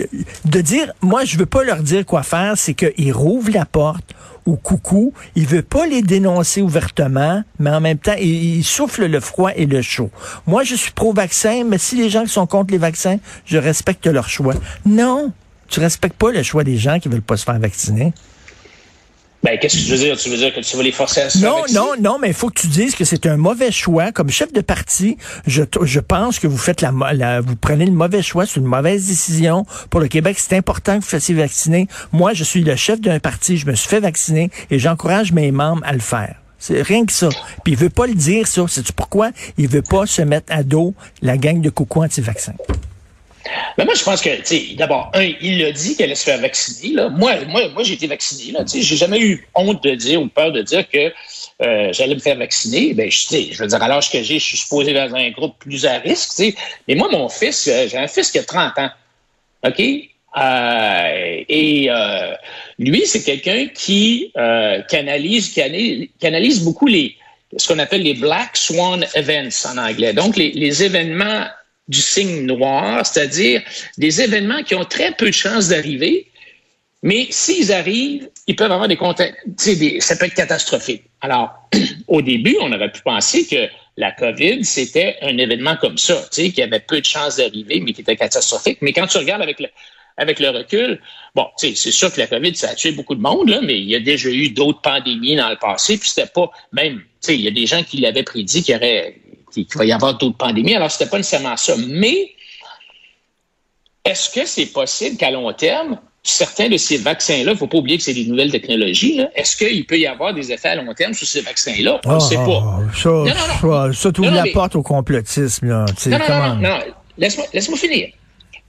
de, 0.44 0.60
dire, 0.60 0.92
moi, 1.02 1.24
je 1.24 1.36
veux 1.36 1.46
pas 1.46 1.64
leur 1.64 1.82
dire 1.82 2.06
quoi 2.06 2.22
faire, 2.22 2.54
c'est 2.56 2.74
qu'ils 2.74 3.12
rouvrent 3.12 3.50
la 3.50 3.66
porte 3.66 4.14
au 4.46 4.56
coucou. 4.56 5.12
Il 5.34 5.46
veut 5.46 5.62
pas 5.62 5.86
les 5.86 6.02
dénoncer 6.02 6.62
ouvertement, 6.62 7.42
mais 7.58 7.70
en 7.70 7.80
même 7.80 7.98
temps, 7.98 8.14
il, 8.20 8.58
il 8.58 8.64
souffle 8.64 9.06
le 9.06 9.20
froid 9.20 9.50
et 9.56 9.66
le 9.66 9.82
chaud. 9.82 10.10
Moi, 10.46 10.62
je 10.62 10.76
suis 10.76 10.92
pro-vaccin, 10.92 11.64
mais 11.64 11.78
si 11.78 11.96
les 11.96 12.08
gens 12.08 12.22
qui 12.22 12.30
sont 12.30 12.46
contre 12.46 12.70
les 12.70 12.78
vaccins, 12.78 13.18
je 13.44 13.58
respecte 13.58 14.06
leur 14.06 14.28
choix. 14.28 14.54
Non, 14.86 15.32
tu 15.68 15.80
respectes 15.80 16.16
pas 16.16 16.30
le 16.30 16.42
choix 16.44 16.62
des 16.62 16.76
gens 16.76 17.00
qui 17.00 17.08
veulent 17.08 17.20
pas 17.20 17.36
se 17.36 17.44
faire 17.44 17.58
vacciner. 17.58 18.12
Ben, 19.44 19.58
qu'est-ce 19.58 19.76
que 19.76 19.82
tu 19.82 19.90
veux 19.90 19.98
dire? 19.98 20.16
Tu 20.16 20.30
veux 20.30 20.38
dire 20.38 20.54
que 20.54 20.60
tu 20.60 20.74
vas 20.74 20.82
les 20.82 20.90
forcer 20.90 21.20
à 21.20 21.28
se 21.28 21.36
Non, 21.38 21.58
vacciner? 21.58 21.78
non, 21.78 21.90
non, 22.00 22.18
mais 22.18 22.28
il 22.28 22.34
faut 22.34 22.48
que 22.48 22.58
tu 22.58 22.66
dises 22.66 22.94
que 22.94 23.04
c'est 23.04 23.26
un 23.26 23.36
mauvais 23.36 23.70
choix. 23.70 24.10
Comme 24.10 24.30
chef 24.30 24.54
de 24.54 24.62
parti, 24.62 25.18
je, 25.46 25.62
je 25.82 26.00
pense 26.00 26.38
que 26.38 26.46
vous 26.46 26.56
faites 26.56 26.80
la, 26.80 26.92
la, 27.12 27.42
vous 27.42 27.54
prenez 27.54 27.84
le 27.84 27.92
mauvais 27.92 28.22
choix, 28.22 28.46
c'est 28.46 28.58
une 28.58 28.64
mauvaise 28.66 29.06
décision. 29.06 29.66
Pour 29.90 30.00
le 30.00 30.08
Québec, 30.08 30.38
c'est 30.40 30.56
important 30.56 30.98
que 30.98 31.04
vous 31.04 31.10
fassiez 31.10 31.34
vacciner. 31.34 31.88
Moi, 32.10 32.32
je 32.32 32.42
suis 32.42 32.62
le 32.64 32.74
chef 32.74 33.02
d'un 33.02 33.20
parti, 33.20 33.58
je 33.58 33.66
me 33.66 33.74
suis 33.74 33.86
fait 33.88 34.00
vacciner 34.00 34.50
et 34.70 34.78
j'encourage 34.78 35.32
mes 35.32 35.50
membres 35.52 35.82
à 35.84 35.92
le 35.92 36.00
faire. 36.00 36.36
C'est 36.58 36.80
rien 36.80 37.04
que 37.04 37.12
ça. 37.12 37.28
Puis 37.64 37.74
il 37.74 37.76
veut 37.78 37.90
pas 37.90 38.06
le 38.06 38.14
dire, 38.14 38.46
ça. 38.46 38.64
C'est 38.66 38.92
pourquoi? 38.92 39.30
Il 39.58 39.68
veut 39.68 39.82
pas 39.82 40.06
se 40.06 40.22
mettre 40.22 40.50
à 40.50 40.62
dos 40.62 40.94
la 41.20 41.36
gang 41.36 41.60
de 41.60 41.68
coucou 41.68 42.02
anti-vaccins. 42.02 42.54
Mais 43.76 43.84
moi, 43.84 43.94
je 43.94 44.02
pense 44.02 44.20
que, 44.22 44.74
d'abord, 44.76 45.10
un, 45.14 45.30
il 45.40 45.64
a 45.64 45.72
dit 45.72 45.96
qu'elle 45.96 46.06
allait 46.06 46.14
se 46.14 46.24
faire 46.24 46.40
vacciner. 46.40 46.94
Là. 46.94 47.08
Moi, 47.08 47.44
moi, 47.46 47.68
moi 47.68 47.82
j'ai 47.82 47.94
été 47.94 48.06
vacciné. 48.06 48.52
Là, 48.52 48.64
j'ai 48.66 48.96
jamais 48.96 49.20
eu 49.20 49.46
honte 49.54 49.82
de 49.82 49.94
dire 49.94 50.22
ou 50.22 50.28
peur 50.28 50.52
de 50.52 50.62
dire 50.62 50.88
que 50.88 51.12
euh, 51.62 51.92
j'allais 51.92 52.14
me 52.14 52.20
faire 52.20 52.36
vacciner. 52.36 52.94
Ben, 52.94 53.10
je, 53.10 53.58
veux 53.58 53.66
dire, 53.66 53.82
à 53.82 53.88
l'âge 53.88 54.10
que 54.10 54.22
j'ai, 54.22 54.38
je 54.38 54.44
suis 54.44 54.58
supposé 54.58 54.92
dans 54.92 55.14
un 55.14 55.30
groupe 55.30 55.58
plus 55.58 55.84
à 55.86 55.98
risque. 55.98 56.42
Mais 56.88 56.94
moi, 56.94 57.08
mon 57.10 57.28
fils, 57.28 57.68
euh, 57.68 57.86
j'ai 57.88 57.98
un 57.98 58.08
fils 58.08 58.30
qui 58.30 58.38
a 58.38 58.44
30 58.44 58.78
ans. 58.78 58.90
OK? 59.66 59.80
Euh, 60.36 61.44
et 61.48 61.88
lui, 62.78 63.06
c'est 63.06 63.22
quelqu'un 63.22 63.66
qui, 63.72 64.32
canalise, 64.88 65.50
qui 65.50 65.62
analyse, 65.62 66.08
qui 66.18 66.26
analyse 66.26 66.64
beaucoup 66.64 66.86
les 66.86 67.16
ce 67.56 67.68
qu'on 67.68 67.78
appelle 67.78 68.02
les 68.02 68.14
Black 68.14 68.56
Swan 68.56 69.06
Events 69.14 69.64
en 69.64 69.78
anglais. 69.78 70.12
Donc, 70.12 70.36
les 70.36 70.82
événements 70.82 71.44
du 71.88 72.00
signe 72.00 72.46
noir, 72.46 73.04
c'est-à-dire 73.04 73.62
des 73.98 74.22
événements 74.22 74.62
qui 74.62 74.74
ont 74.74 74.84
très 74.84 75.12
peu 75.12 75.26
de 75.26 75.32
chances 75.32 75.68
d'arriver, 75.68 76.28
mais 77.02 77.26
s'ils 77.30 77.70
arrivent, 77.70 78.30
ils 78.46 78.56
peuvent 78.56 78.72
avoir 78.72 78.88
des 78.88 78.98
des, 79.76 80.00
ça 80.00 80.16
peut 80.16 80.24
être 80.24 80.34
catastrophique. 80.34 81.02
Alors, 81.20 81.52
au 82.08 82.22
début, 82.22 82.56
on 82.60 82.72
aurait 82.72 82.90
pu 82.90 83.02
penser 83.02 83.46
que 83.46 83.68
la 83.96 84.10
COVID, 84.12 84.64
c'était 84.64 85.16
un 85.20 85.36
événement 85.36 85.76
comme 85.76 85.98
ça, 85.98 86.26
qui 86.32 86.62
avait 86.62 86.80
peu 86.80 87.00
de 87.00 87.04
chances 87.04 87.36
d'arriver, 87.36 87.80
mais 87.80 87.92
qui 87.92 88.00
était 88.00 88.16
catastrophique. 88.16 88.78
Mais 88.80 88.92
quand 88.92 89.06
tu 89.06 89.18
regardes 89.18 89.42
avec 89.42 89.60
le, 90.40 90.48
recul, 90.48 90.98
bon, 91.34 91.46
c'est 91.56 91.74
sûr 91.74 92.12
que 92.12 92.20
la 92.20 92.26
COVID, 92.26 92.54
ça 92.54 92.70
a 92.70 92.74
tué 92.74 92.92
beaucoup 92.92 93.14
de 93.14 93.20
monde, 93.20 93.50
là, 93.50 93.60
mais 93.62 93.78
il 93.78 93.88
y 93.88 93.94
a 93.94 94.00
déjà 94.00 94.30
eu 94.30 94.48
d'autres 94.48 94.80
pandémies 94.80 95.36
dans 95.36 95.50
le 95.50 95.56
passé, 95.56 95.98
puis 95.98 96.08
c'était 96.08 96.30
pas, 96.34 96.50
même, 96.72 97.02
il 97.28 97.40
y 97.40 97.48
a 97.48 97.50
des 97.50 97.66
gens 97.66 97.82
qui 97.82 97.98
l'avaient 97.98 98.22
prédit 98.22 98.62
qu'il 98.62 98.74
y 98.74 98.76
aurait 98.76 99.16
qu'il 99.54 99.78
va 99.78 99.84
y 99.84 99.92
avoir 99.92 100.18
d'autres 100.18 100.36
pandémies. 100.36 100.74
Alors, 100.74 100.90
c'était 100.90 101.10
pas 101.10 101.16
nécessairement 101.16 101.56
ça. 101.56 101.74
Mais 101.88 102.32
est-ce 104.04 104.30
que 104.30 104.46
c'est 104.46 104.66
possible 104.66 105.16
qu'à 105.16 105.30
long 105.30 105.52
terme, 105.52 105.98
certains 106.22 106.68
de 106.68 106.76
ces 106.76 106.98
vaccins-là, 106.98 107.52
il 107.52 107.54
ne 107.54 107.54
faut 107.54 107.66
pas 107.66 107.78
oublier 107.78 107.98
que 107.98 108.02
c'est 108.02 108.14
des 108.14 108.24
nouvelles 108.24 108.50
technologies, 108.50 109.20
est-ce 109.34 109.56
qu'il 109.56 109.86
peut 109.86 109.98
y 109.98 110.06
avoir 110.06 110.34
des 110.34 110.52
effets 110.52 110.70
à 110.70 110.74
long 110.74 110.92
terme 110.94 111.14
sur 111.14 111.26
ces 111.26 111.42
vaccins-là? 111.42 112.00
On 112.04 112.14
ne 112.14 112.20
sait 112.20 112.36
pas. 112.36 112.62
Ah, 112.64 112.80
ça, 112.94 113.08
non, 113.08 113.24
non, 113.24 113.92
ça, 113.92 114.10
ça 114.12 114.30
la 114.30 114.44
porte 114.52 114.74
au 114.74 114.82
complotisme. 114.82 115.68
Là. 115.68 115.86
Non, 116.06 116.18
non, 116.18 116.28
non, 116.28 116.56
non, 116.56 116.78
Laisse-moi 117.16 117.78
finir. 117.78 118.08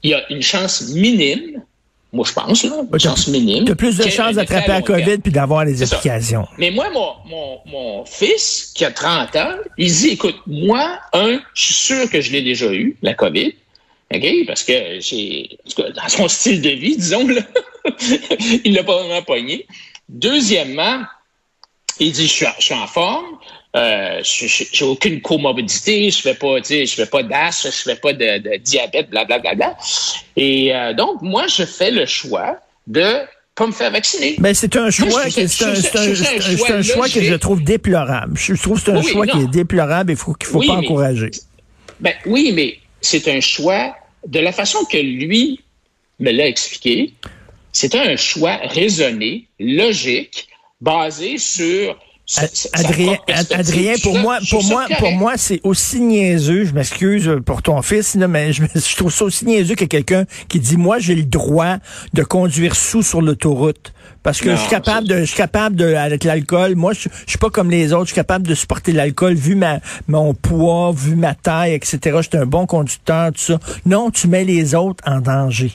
Il 0.03 0.11
y 0.11 0.13
a 0.13 0.21
une 0.31 0.41
chance 0.41 0.89
minime 0.93 1.63
moi, 2.15 2.25
je 2.25 2.33
pense, 2.33 2.63
là, 2.63 2.81
une 2.91 2.99
chance 2.99 3.27
minime. 3.27 3.65
Tu 3.65 3.73
as 3.73 3.75
plus 3.75 3.97
de 3.97 4.09
chances 4.09 4.35
d'attraper 4.35 4.69
la 4.71 4.81
COVID 4.81 5.17
puis 5.17 5.31
d'avoir 5.31 5.65
les 5.65 5.83
applications. 5.83 6.47
Mais 6.57 6.71
moi, 6.71 6.89
mon, 6.89 7.13
mon, 7.29 7.59
mon, 7.65 8.05
fils, 8.05 8.71
qui 8.73 8.85
a 8.85 8.91
30 8.91 9.35
ans, 9.35 9.55
il 9.77 9.91
dit, 9.91 10.09
écoute, 10.09 10.37
moi, 10.47 10.99
un, 11.13 11.39
je 11.53 11.63
suis 11.63 11.73
sûr 11.73 12.09
que 12.09 12.21
je 12.21 12.31
l'ai 12.31 12.41
déjà 12.41 12.71
eu, 12.73 12.95
la 13.01 13.13
COVID. 13.13 13.53
OK? 14.13 14.25
Parce 14.47 14.63
que 14.63 14.99
j'ai, 14.99 15.57
dans 15.77 16.07
son 16.07 16.27
style 16.29 16.61
de 16.61 16.69
vie, 16.69 16.95
disons, 16.95 17.27
là, 17.27 17.41
il 18.63 18.73
l'a 18.73 18.83
pas 18.83 19.03
vraiment 19.03 19.21
pogné. 19.23 19.67
Deuxièmement, 20.07 21.01
il 21.99 22.13
dit, 22.13 22.27
je 22.27 22.31
suis, 22.31 22.45
je 22.59 22.63
suis 22.63 22.73
en 22.73 22.87
forme. 22.87 23.25
Euh, 23.75 24.21
j'ai 24.23 24.85
aucune 24.85 25.21
comorbidité, 25.21 26.09
je 26.09 26.21
fais 26.21 26.33
pas, 26.33 26.57
je 26.63 26.85
fais 26.85 27.05
pas 27.05 27.23
d'as, 27.23 27.63
je 27.65 27.69
fais 27.69 27.95
pas 27.95 28.13
de, 28.13 28.39
de 28.39 28.57
diabète, 28.57 29.09
blablabla. 29.09 29.55
Bla, 29.55 29.67
bla. 29.73 29.77
Et 30.37 30.73
euh, 30.73 30.93
donc, 30.93 31.21
moi, 31.21 31.47
je 31.47 31.63
fais 31.63 31.91
le 31.91 32.05
choix 32.05 32.57
de 32.87 33.25
pas 33.55 33.67
me 33.67 33.71
faire 33.71 33.91
vacciner. 33.91 34.37
C'est 34.53 34.75
un 34.75 34.89
choix, 34.89 35.29
c'est 35.29 35.43
un, 35.63 36.81
choix 36.81 37.09
que 37.09 37.21
je 37.21 37.35
trouve 37.35 37.63
déplorable. 37.63 38.37
Je 38.37 38.53
trouve 38.53 38.79
que 38.79 38.85
c'est 38.85 38.97
un 38.97 39.01
choix 39.01 39.25
qui 39.25 39.39
est 39.39 39.47
déplorable 39.47 40.11
et 40.11 40.15
faut, 40.15 40.33
qu'il 40.33 40.47
faut 40.47 40.61
pas 40.61 40.73
encourager. 40.73 41.31
Ben, 41.99 42.13
oui, 42.25 42.51
mais 42.53 42.77
c'est 43.01 43.27
un 43.29 43.39
choix 43.39 43.95
de 44.27 44.39
la 44.39 44.51
façon 44.51 44.83
que 44.85 44.97
lui 44.97 45.61
me 46.19 46.31
l'a 46.31 46.47
expliqué. 46.47 47.13
C'était 47.71 47.99
un 47.99 48.15
choix 48.15 48.57
raisonné, 48.63 49.47
logique, 49.59 50.47
basé 50.81 51.37
sur 51.37 51.97
Adrien, 52.73 53.17
Adrien, 53.51 53.93
pour 54.01 54.17
moi, 54.17 54.39
pour 54.49 54.63
moi, 54.63 54.87
pour 54.97 55.11
moi, 55.11 55.33
c'est 55.37 55.61
aussi 55.63 55.99
niaiseux. 55.99 56.65
Je 56.65 56.73
m'excuse 56.73 57.29
pour 57.45 57.61
ton 57.61 57.81
fils, 57.83 58.15
mais 58.15 58.51
je, 58.51 58.63
je, 58.73 58.95
trouve 58.95 59.13
ça 59.13 59.25
aussi 59.25 59.45
niaiseux 59.45 59.75
que 59.75 59.85
quelqu'un 59.85 60.25
qui 60.47 60.59
dit 60.59 60.75
moi 60.75 60.97
j'ai 60.97 61.13
le 61.13 61.23
droit 61.23 61.77
de 62.13 62.23
conduire 62.23 62.75
sous 62.75 63.03
sur 63.03 63.21
l'autoroute 63.21 63.93
parce 64.23 64.41
que 64.41 64.49
je 64.49 64.55
suis 64.55 64.69
capable 64.69 65.07
de, 65.07 65.19
je 65.19 65.25
suis 65.25 65.37
capable 65.37 65.75
de 65.75 65.93
avec 65.93 66.23
l'alcool. 66.23 66.73
Moi, 66.73 66.93
je, 66.93 67.09
je, 67.25 67.29
suis 67.29 67.37
pas 67.37 67.51
comme 67.51 67.69
les 67.69 67.93
autres. 67.93 68.05
Je 68.05 68.13
suis 68.13 68.15
capable 68.15 68.47
de 68.47 68.55
supporter 68.55 68.91
l'alcool 68.91 69.35
vu 69.35 69.53
ma 69.53 69.79
mon 70.07 70.33
poids, 70.33 70.91
vu 70.95 71.15
ma 71.15 71.35
taille, 71.35 71.73
etc. 71.73 71.99
Je 72.03 72.21
suis 72.23 72.37
un 72.37 72.47
bon 72.47 72.65
conducteur, 72.65 73.33
tout 73.33 73.39
ça. 73.39 73.59
Non, 73.85 74.09
tu 74.09 74.27
mets 74.27 74.43
les 74.43 74.73
autres 74.73 75.03
en 75.05 75.21
danger. 75.21 75.73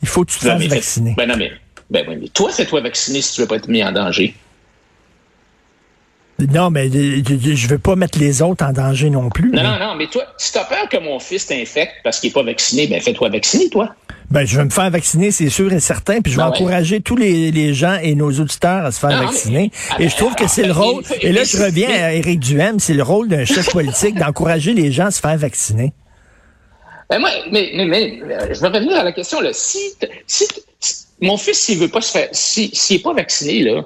Il 0.00 0.08
faut 0.08 0.24
que 0.24 0.30
tu 0.30 0.38
te 0.38 0.46
fasses 0.46 0.62
vacciner. 0.62 1.14
Ben 1.18 1.28
non, 1.28 1.36
mais, 1.36 1.52
ben, 1.90 2.06
mais 2.08 2.28
toi, 2.28 2.50
fais-toi 2.50 2.80
vacciner 2.80 3.20
si 3.20 3.34
tu 3.34 3.42
veux 3.42 3.46
pas 3.46 3.56
être 3.56 3.68
mis 3.68 3.84
en 3.84 3.92
danger. 3.92 4.34
Non, 6.38 6.70
mais 6.70 6.90
je 6.90 7.68
veux 7.68 7.78
pas 7.78 7.94
mettre 7.94 8.18
les 8.18 8.42
autres 8.42 8.64
en 8.64 8.72
danger 8.72 9.08
non 9.08 9.30
plus. 9.30 9.50
Non, 9.50 9.62
non, 9.62 9.78
non, 9.78 9.94
mais 9.94 10.08
toi, 10.08 10.24
si 10.36 10.52
tu 10.52 10.58
as 10.58 10.64
peur 10.64 10.88
que 10.88 10.96
mon 10.96 11.18
fils 11.18 11.46
t'infecte 11.46 11.94
parce 12.02 12.20
qu'il 12.20 12.30
n'est 12.30 12.34
pas 12.34 12.42
vacciné, 12.42 12.86
ben 12.86 13.00
fais-toi 13.00 13.28
vacciner, 13.28 13.68
toi. 13.70 13.94
Ben, 14.30 14.44
je 14.44 14.56
vais 14.56 14.64
me 14.64 14.70
faire 14.70 14.90
vacciner, 14.90 15.30
c'est 15.30 15.50
sûr 15.50 15.72
et 15.72 15.80
certain, 15.80 16.20
puis 16.20 16.32
je 16.32 16.36
vais 16.36 16.42
ben 16.42 16.48
encourager 16.48 17.00
tous 17.00 17.14
les, 17.14 17.52
les, 17.52 17.72
gens 17.74 17.98
et 18.02 18.14
nos 18.14 18.32
auditeurs 18.32 18.84
à 18.84 18.90
se 18.90 18.98
faire 18.98 19.22
vacciner. 19.22 19.70
et 19.98 20.08
je 20.08 20.16
trouve 20.16 20.34
que 20.34 20.48
c'est 20.48 20.64
le 20.64 20.72
rôle, 20.72 21.04
et 21.20 21.30
là 21.30 21.44
je 21.44 21.56
reviens 21.62 21.90
à 21.90 22.12
Éric 22.12 22.40
Duhem, 22.40 22.80
c'est 22.80 22.94
le 22.94 23.02
rôle 23.02 23.28
d'un 23.28 23.44
chef 23.44 23.70
politique 23.70 24.16
d'encourager 24.16 24.72
les 24.72 24.90
gens 24.90 25.06
à 25.06 25.10
se 25.10 25.20
faire 25.20 25.36
vacciner. 25.36 25.92
Ben 27.10 27.18
moi, 27.18 27.28
mais, 27.52 27.70
mais, 27.74 27.84
mais, 27.84 28.18
je 28.54 28.60
vais 28.60 28.68
revenir 28.68 28.96
à 28.96 29.04
la 29.04 29.12
question, 29.12 29.40
là. 29.40 29.50
Si, 29.52 29.78
si, 30.26 30.48
mon 31.20 31.36
fils, 31.36 31.60
s'il 31.60 31.78
veut 31.78 31.88
pas 31.88 32.00
se 32.00 32.10
faire, 32.10 32.28
s'il 32.32 32.70
n'est 32.90 33.02
pas 33.02 33.12
vacciné, 33.12 33.62
là, 33.62 33.84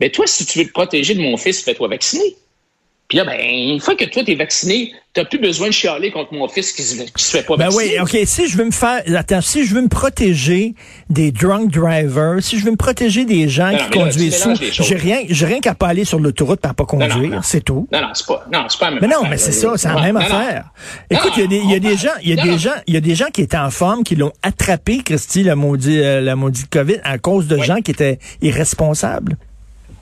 mais 0.00 0.10
toi, 0.10 0.26
si 0.26 0.46
tu 0.46 0.58
veux 0.58 0.66
te 0.66 0.72
protéger 0.72 1.14
de 1.14 1.20
mon 1.20 1.36
fils, 1.36 1.62
fais-toi 1.62 1.88
vacciner. 1.88 2.36
Puis 3.08 3.16
là, 3.16 3.24
ben, 3.24 3.40
une 3.40 3.80
fois 3.80 3.94
que 3.94 4.04
toi, 4.04 4.22
tu 4.22 4.32
es 4.32 4.34
vacciné, 4.34 4.92
tu 5.14 5.20
n'as 5.20 5.24
plus 5.24 5.38
besoin 5.38 5.68
de 5.68 5.72
chialer 5.72 6.10
contre 6.10 6.34
mon 6.34 6.46
fils 6.46 6.72
qui 6.72 6.82
ne 6.82 7.06
se, 7.16 7.30
fait 7.30 7.42
pas 7.42 7.56
ben 7.56 7.64
vacciner. 7.64 7.96
Ben 7.96 8.04
oui, 8.04 8.20
OK. 8.20 8.26
Si 8.26 8.48
je 8.48 8.58
veux 8.58 8.66
me 8.66 8.70
faire. 8.70 9.02
Attends, 9.16 9.40
si 9.40 9.64
je 9.64 9.74
veux 9.74 9.80
me 9.80 9.88
protéger 9.88 10.74
des 11.08 11.32
drunk 11.32 11.70
drivers, 11.70 12.42
si 12.42 12.58
je 12.58 12.66
veux 12.66 12.72
me 12.72 12.76
protéger 12.76 13.24
des 13.24 13.48
gens 13.48 13.74
qui 13.74 13.98
conduisent 13.98 14.36
sous, 14.36 14.54
j'ai 14.60 14.94
rien, 14.94 15.22
j'ai 15.26 15.46
rien 15.46 15.60
qu'à 15.60 15.74
pas 15.74 15.88
aller 15.88 16.04
sur 16.04 16.20
l'autoroute 16.20 16.60
pour 16.60 16.74
pas 16.74 16.84
conduire. 16.84 17.40
C'est 17.44 17.64
tout. 17.64 17.88
Non, 17.90 18.02
non, 18.02 18.08
c'est 18.12 18.26
pas, 18.26 18.46
non, 18.52 18.66
c'est 18.68 18.78
pas 18.78 18.84
la 18.86 18.90
même 18.90 19.00
Mais 19.00 19.08
non, 19.08 19.22
mais 19.28 19.38
c'est 19.38 19.52
ça, 19.52 19.72
c'est 19.76 19.88
la 19.88 20.02
même 20.02 20.18
affaire. 20.18 20.66
Écoute, 21.08 21.32
il 21.38 21.70
y, 21.70 21.74
a 21.74 21.78
des 21.78 21.96
gens, 21.96 22.10
il 22.22 22.28
y 22.28 22.38
a 22.38 22.44
des 22.44 22.58
gens, 22.58 22.74
il 22.86 22.92
y 22.92 22.96
a 22.98 23.00
des 23.00 23.14
gens 23.14 23.28
qui 23.32 23.40
étaient 23.40 23.56
en 23.56 23.70
forme, 23.70 24.04
qui 24.04 24.16
l'ont 24.16 24.32
attrapé, 24.42 24.98
Christy, 25.02 25.44
la 25.44 25.56
maudite, 25.56 26.02
euh, 26.02 26.20
la 26.20 26.36
maudite 26.36 26.68
COVID, 26.68 26.98
à 27.04 27.16
cause 27.16 27.46
de 27.46 27.56
gens 27.56 27.80
qui 27.80 27.92
étaient 27.92 28.18
irresponsables. 28.42 29.38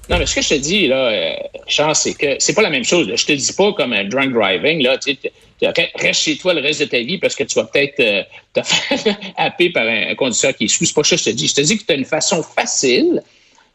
Non, 0.09 0.19
mais 0.19 0.27
ce 0.27 0.37
que 0.37 0.43
je 0.43 0.51
te 0.51 0.55
dis, 0.55 0.87
là, 0.87 1.09
euh, 1.09 1.35
Charles, 1.67 1.97
c'est 1.97 2.15
que 2.15 2.37
c'est 2.39 2.55
pas 2.55 2.63
la 2.63 2.71
même 2.71 2.85
chose. 2.85 3.11
Je 3.15 3.27
te 3.27 3.33
dis 3.33 3.53
pas 3.53 3.73
comme 3.73 3.93
un 3.93 4.05
drunk 4.05 4.33
driving, 4.33 4.83
là, 4.83 4.99
tu 4.99 5.17
reste 5.97 6.21
chez 6.21 6.37
toi 6.37 6.55
le 6.55 6.61
reste 6.61 6.81
de 6.81 6.85
ta 6.85 7.01
vie 7.01 7.19
parce 7.19 7.35
que 7.35 7.43
tu 7.43 7.55
vas 7.57 7.65
peut-être 7.65 7.99
euh, 8.01 8.23
te 8.53 8.63
faire 8.67 9.17
happer 9.37 9.71
par 9.71 9.87
un, 9.87 10.15
conducteur 10.15 10.55
qui 10.55 10.65
est 10.65 10.69
sous. 10.69 10.85
C'est 10.85 10.95
pas 10.95 11.03
ça 11.03 11.17
que 11.17 11.23
je 11.23 11.31
te 11.31 11.31
dis. 11.31 11.49
Je 11.49 11.55
te 11.55 11.61
dis 11.61 11.79
que 11.79 11.85
tu 11.85 11.93
as 11.93 11.97
une 11.97 12.05
façon 12.05 12.43
facile 12.43 13.23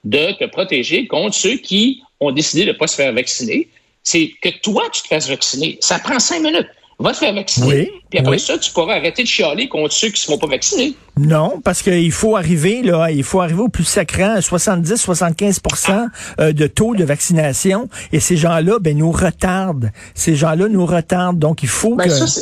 de 0.03 0.31
te 0.33 0.45
protéger 0.45 1.05
contre 1.05 1.35
ceux 1.35 1.57
qui 1.57 2.01
ont 2.19 2.31
décidé 2.31 2.63
de 2.63 2.71
ne 2.71 2.77
pas 2.77 2.87
se 2.87 2.95
faire 2.95 3.11
vacciner. 3.11 3.67
C'est 4.03 4.31
que 4.41 4.49
toi, 4.49 4.83
tu 4.91 5.01
te 5.01 5.07
fasses 5.07 5.27
vacciner. 5.27 5.77
Ça 5.81 5.99
prend 5.99 6.17
cinq 6.19 6.41
minutes 6.41 6.67
va 7.01 7.11
te 7.11 7.17
faire 7.17 7.33
vacciner. 7.33 7.91
puis 8.09 8.19
après 8.19 8.37
ça, 8.37 8.57
tu 8.57 8.71
pourras 8.71 8.95
arrêter 8.95 9.23
de 9.23 9.27
chialer 9.27 9.67
contre 9.67 9.93
ceux 9.93 10.07
qui 10.07 10.13
ne 10.13 10.17
seront 10.17 10.37
pas 10.37 10.47
vaccinés. 10.47 10.95
Non, 11.17 11.61
parce 11.63 11.81
qu'il 11.81 12.11
faut 12.11 12.35
arriver, 12.35 12.81
là, 12.81 13.11
il 13.11 13.23
faut 13.23 13.41
arriver 13.41 13.61
au 13.61 13.69
plus 13.69 13.83
sacrant, 13.83 14.39
70-75 14.39 15.59
ah. 15.87 16.05
euh, 16.39 16.53
de 16.53 16.67
taux 16.67 16.95
de 16.95 17.03
vaccination. 17.03 17.89
Et 18.11 18.19
ces 18.19 18.37
gens-là, 18.37 18.79
ben, 18.79 18.97
nous 18.97 19.11
retardent. 19.11 19.91
Ces 20.15 20.35
gens-là 20.35 20.67
nous 20.67 20.85
retardent. 20.85 21.39
Donc, 21.39 21.63
il 21.63 21.69
faut 21.69 21.95
ben, 21.95 22.05
que... 22.05 22.09
Ça, 22.09 22.41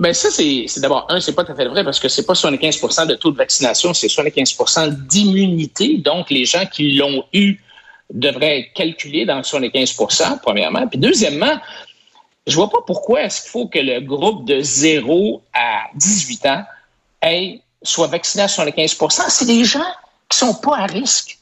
ben 0.00 0.12
ça, 0.12 0.30
c'est 0.30 0.80
d'abord, 0.80 1.06
un, 1.10 1.20
c'est 1.20 1.32
pas 1.32 1.44
tout 1.44 1.52
à 1.52 1.54
fait 1.54 1.68
vrai 1.68 1.84
parce 1.84 2.00
que 2.00 2.08
c'est 2.08 2.26
pas 2.26 2.32
75% 2.32 3.06
de 3.06 3.14
taux 3.14 3.30
de 3.30 3.36
vaccination, 3.36 3.94
c'est 3.94 4.08
75% 4.08 5.06
d'immunité. 5.06 5.98
Donc, 5.98 6.30
les 6.30 6.44
gens 6.44 6.66
qui 6.66 6.94
l'ont 6.94 7.24
eu 7.32 7.58
devraient 8.12 8.60
être 8.60 8.72
calculés 8.74 9.24
dans 9.24 9.40
75% 9.40 10.40
premièrement. 10.42 10.86
Puis 10.88 10.98
deuxièmement, 10.98 11.56
je 12.46 12.56
vois 12.56 12.70
pas 12.70 12.82
pourquoi 12.86 13.22
est-ce 13.22 13.42
qu'il 13.42 13.50
faut 13.50 13.66
que 13.68 13.78
le 13.78 14.00
groupe 14.00 14.44
de 14.44 14.60
0 14.60 15.42
à 15.52 15.84
18 15.94 16.46
ans 16.46 16.64
soit 17.82 18.06
vacciné 18.08 18.44
à 18.44 18.46
75% 18.46 19.24
C'est 19.28 19.46
des 19.46 19.64
gens 19.64 19.80
qui 20.28 20.38
sont 20.38 20.54
pas 20.54 20.76
à 20.78 20.86
risque. 20.86 21.38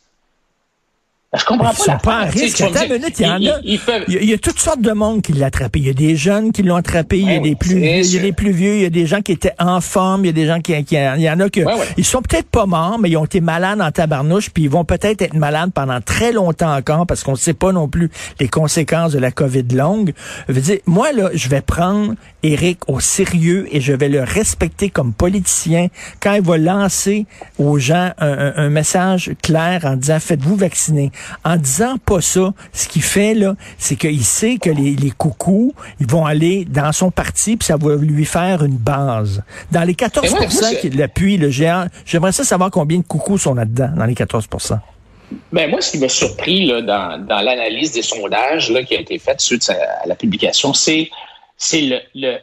Je 1.33 1.45
comprends 1.45 1.67
pas. 1.67 1.75
Ils 1.79 1.85
sont 1.85 1.99
pas 1.99 2.17
à 2.17 2.25
risque. 2.25 2.61
Attends 2.61 2.87
une 2.87 2.95
minute, 2.95 3.19
il 3.21 3.27
y 3.27 3.31
en 3.31 3.35
a. 3.35 3.61
Il 4.09 4.25
y 4.25 4.33
a 4.33 4.39
toutes 4.39 4.59
sortes 4.59 4.81
de 4.81 4.91
monde 4.91 5.23
qui 5.23 5.33
l'ont 5.33 5.47
attrapé. 5.47 5.79
Il 5.79 5.87
y 5.87 5.91
a 5.91 5.95
des 5.95 6.17
jeunes 6.17 6.51
qui 6.51 6.65
l'ont 6.65 6.75
attrapé, 6.75 7.21
il 7.21 7.31
y 7.31 7.37
a 7.37 7.39
des 7.39 7.55
plus 7.55 7.77
vieux, 7.77 7.99
il 8.01 8.15
y 8.15 8.19
a 8.19 8.23
des 8.23 8.33
plus 8.33 8.51
vieux, 8.51 8.75
il 8.75 8.83
y 8.83 8.85
a 8.85 8.91
des 8.91 9.07
gens 9.07 9.21
qui 9.21 9.31
étaient 9.31 9.55
en 9.61 9.81
forme, 9.81 10.25
il 10.25 10.29
y 10.29 10.31
a 10.31 10.33
des 10.33 10.47
gens 10.47 10.61
qui, 10.61 10.73
il 10.73 11.23
y 11.23 11.31
en 11.31 11.39
a 11.39 11.49
que, 11.49 11.61
ils 11.97 12.05
sont 12.05 12.21
peut-être 12.21 12.49
pas 12.49 12.67
morts, 12.67 12.99
mais 12.99 13.11
ils 13.11 13.17
ont 13.17 13.25
été 13.25 13.41
malades 13.41 13.81
en 13.81 13.93
tabarnouche, 13.93 14.51
puis 14.51 14.65
ils 14.65 14.71
vont 14.71 14.85
peut-être 14.85 15.23
être 15.23 15.35
malades 15.35 15.71
pendant 15.73 16.01
très 16.01 16.33
longtemps 16.33 16.75
encore 16.75 17.07
parce 17.07 17.23
qu'on 17.23 17.33
ne 17.33 17.37
sait 17.37 17.55
pas 17.55 17.71
non 17.71 17.87
plus 17.87 18.11
les 18.41 18.49
conséquences 18.49 19.13
de 19.13 19.21
la 19.21 19.31
COVID 19.31 19.65
longue. 19.73 20.13
Je 20.49 20.55
veux 20.55 20.61
dire, 20.61 20.79
moi, 20.87 21.13
là, 21.13 21.31
je 21.33 21.49
vais 21.49 21.61
prendre 21.61 22.15
Eric 22.43 22.89
au 22.89 22.99
sérieux 22.99 23.69
et 23.71 23.81
je 23.81 23.93
vais 23.93 24.09
le 24.09 24.25
respecter 24.25 24.91
comme 24.91 25.13
politicien 25.13 25.89
quand 26.21 26.35
il 26.35 26.43
va 26.43 26.59
lancer 26.59 27.27
aux 27.59 27.79
gens 27.79 28.11
un, 28.19 28.53
un 28.57 28.69
message 28.69 29.31
clair 29.43 29.83
en 29.85 29.95
disant 29.95 30.19
faites-vous 30.19 30.57
vacciner. 30.57 31.13
En 31.45 31.57
disant 31.57 31.97
pas 31.99 32.21
ça, 32.21 32.53
ce 32.73 32.89
qu'il 32.89 33.03
fait, 33.03 33.35
là, 33.35 33.55
c'est 33.79 33.97
qu'il 33.97 34.25
sait 34.25 34.59
que 34.59 34.71
les, 34.71 34.95
les 34.97 35.11
coucous, 35.11 35.73
ils 36.01 36.07
vont 36.07 36.27
aller 36.27 36.65
dans 36.65 36.93
son 36.93 37.11
parti, 37.11 37.57
puis 37.57 37.67
ça 37.67 37.77
va 37.77 37.97
lui 37.97 38.25
faire 38.25 38.65
une 38.65 38.77
base. 38.77 39.43
Dans 39.71 39.83
les 39.83 39.95
14 39.95 40.35
qui 40.81 40.91
l'appuient, 40.91 41.37
le 41.37 41.51
géant, 41.51 41.87
j'aimerais 42.05 42.33
ça 42.33 42.45
savoir 42.45 42.71
combien 42.71 42.99
de 42.99 43.05
coucous 43.05 43.39
sont 43.39 43.55
là-dedans, 43.55 43.91
dans 43.97 44.07
les 44.07 44.15
14% 44.15 44.79
ben 45.53 45.71
moi, 45.71 45.81
ce 45.81 45.93
qui 45.93 45.99
m'a 45.99 46.09
surpris 46.09 46.67
là, 46.67 46.83
dans, 46.83 47.25
dans 47.25 47.41
l'analyse 47.41 47.93
des 47.93 48.03
sondages 48.03 48.71
là, 48.71 48.83
qui 48.83 48.97
a 48.97 49.01
été 49.01 49.19
faite 49.19 49.41
suite 49.41 49.71
à, 49.71 50.07
la 50.07 50.15
publication, 50.15 50.75
c'est 50.75 51.11
c'est 51.57 51.83
le, 51.83 52.01
le, 52.15 52.39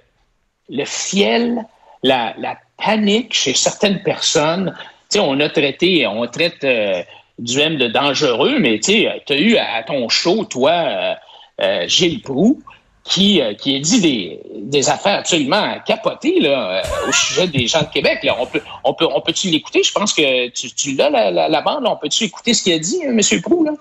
le 0.69 0.85
fiel, 0.85 1.65
la, 2.03 2.33
la 2.37 2.57
panique 2.77 3.33
chez 3.33 3.53
certaines 3.53 4.03
personnes. 4.03 4.75
Tu 5.09 5.17
sais, 5.17 5.19
on 5.19 5.39
a 5.39 5.49
traité, 5.49 6.05
on 6.05 6.25
traite 6.27 6.63
euh, 6.63 7.01
du 7.39 7.59
M 7.59 7.77
de 7.77 7.87
dangereux, 7.87 8.57
mais 8.59 8.79
tu 8.79 9.07
as 9.07 9.37
eu 9.37 9.57
à, 9.57 9.83
ton 9.83 10.09
show, 10.09 10.45
toi, 10.45 10.71
euh, 10.71 11.13
euh, 11.61 11.87
Gilles 11.87 12.21
Proux, 12.21 12.61
qui, 13.03 13.41
euh, 13.41 13.53
qui 13.53 13.75
a 13.75 13.79
dit 13.79 14.01
des, 14.01 14.39
des 14.55 14.89
affaires 14.89 15.19
absolument 15.19 15.75
capotées 15.85 16.39
là, 16.39 16.81
au 17.07 17.11
sujet 17.11 17.47
des 17.47 17.67
gens 17.67 17.81
de 17.81 17.87
Québec. 17.93 18.19
Là. 18.23 18.35
On 18.39 18.45
peut, 18.45 18.61
on 18.83 18.93
peut, 18.93 19.07
on 19.13 19.21
peut-tu 19.21 19.47
l'écouter? 19.47 19.81
Je 19.83 19.91
pense 19.91 20.13
que 20.13 20.49
tu, 20.49 20.73
tu 20.73 20.95
l'as, 20.95 21.09
la, 21.09 21.31
la, 21.31 21.61
bande. 21.61 21.85
On 21.85 21.95
peut-tu 21.95 22.25
écouter 22.25 22.53
ce 22.53 22.63
qu'il 22.63 22.73
a 22.73 22.79
dit, 22.79 22.99
M. 23.03 23.19
Proux? 23.41 23.63
Là? 23.63 23.71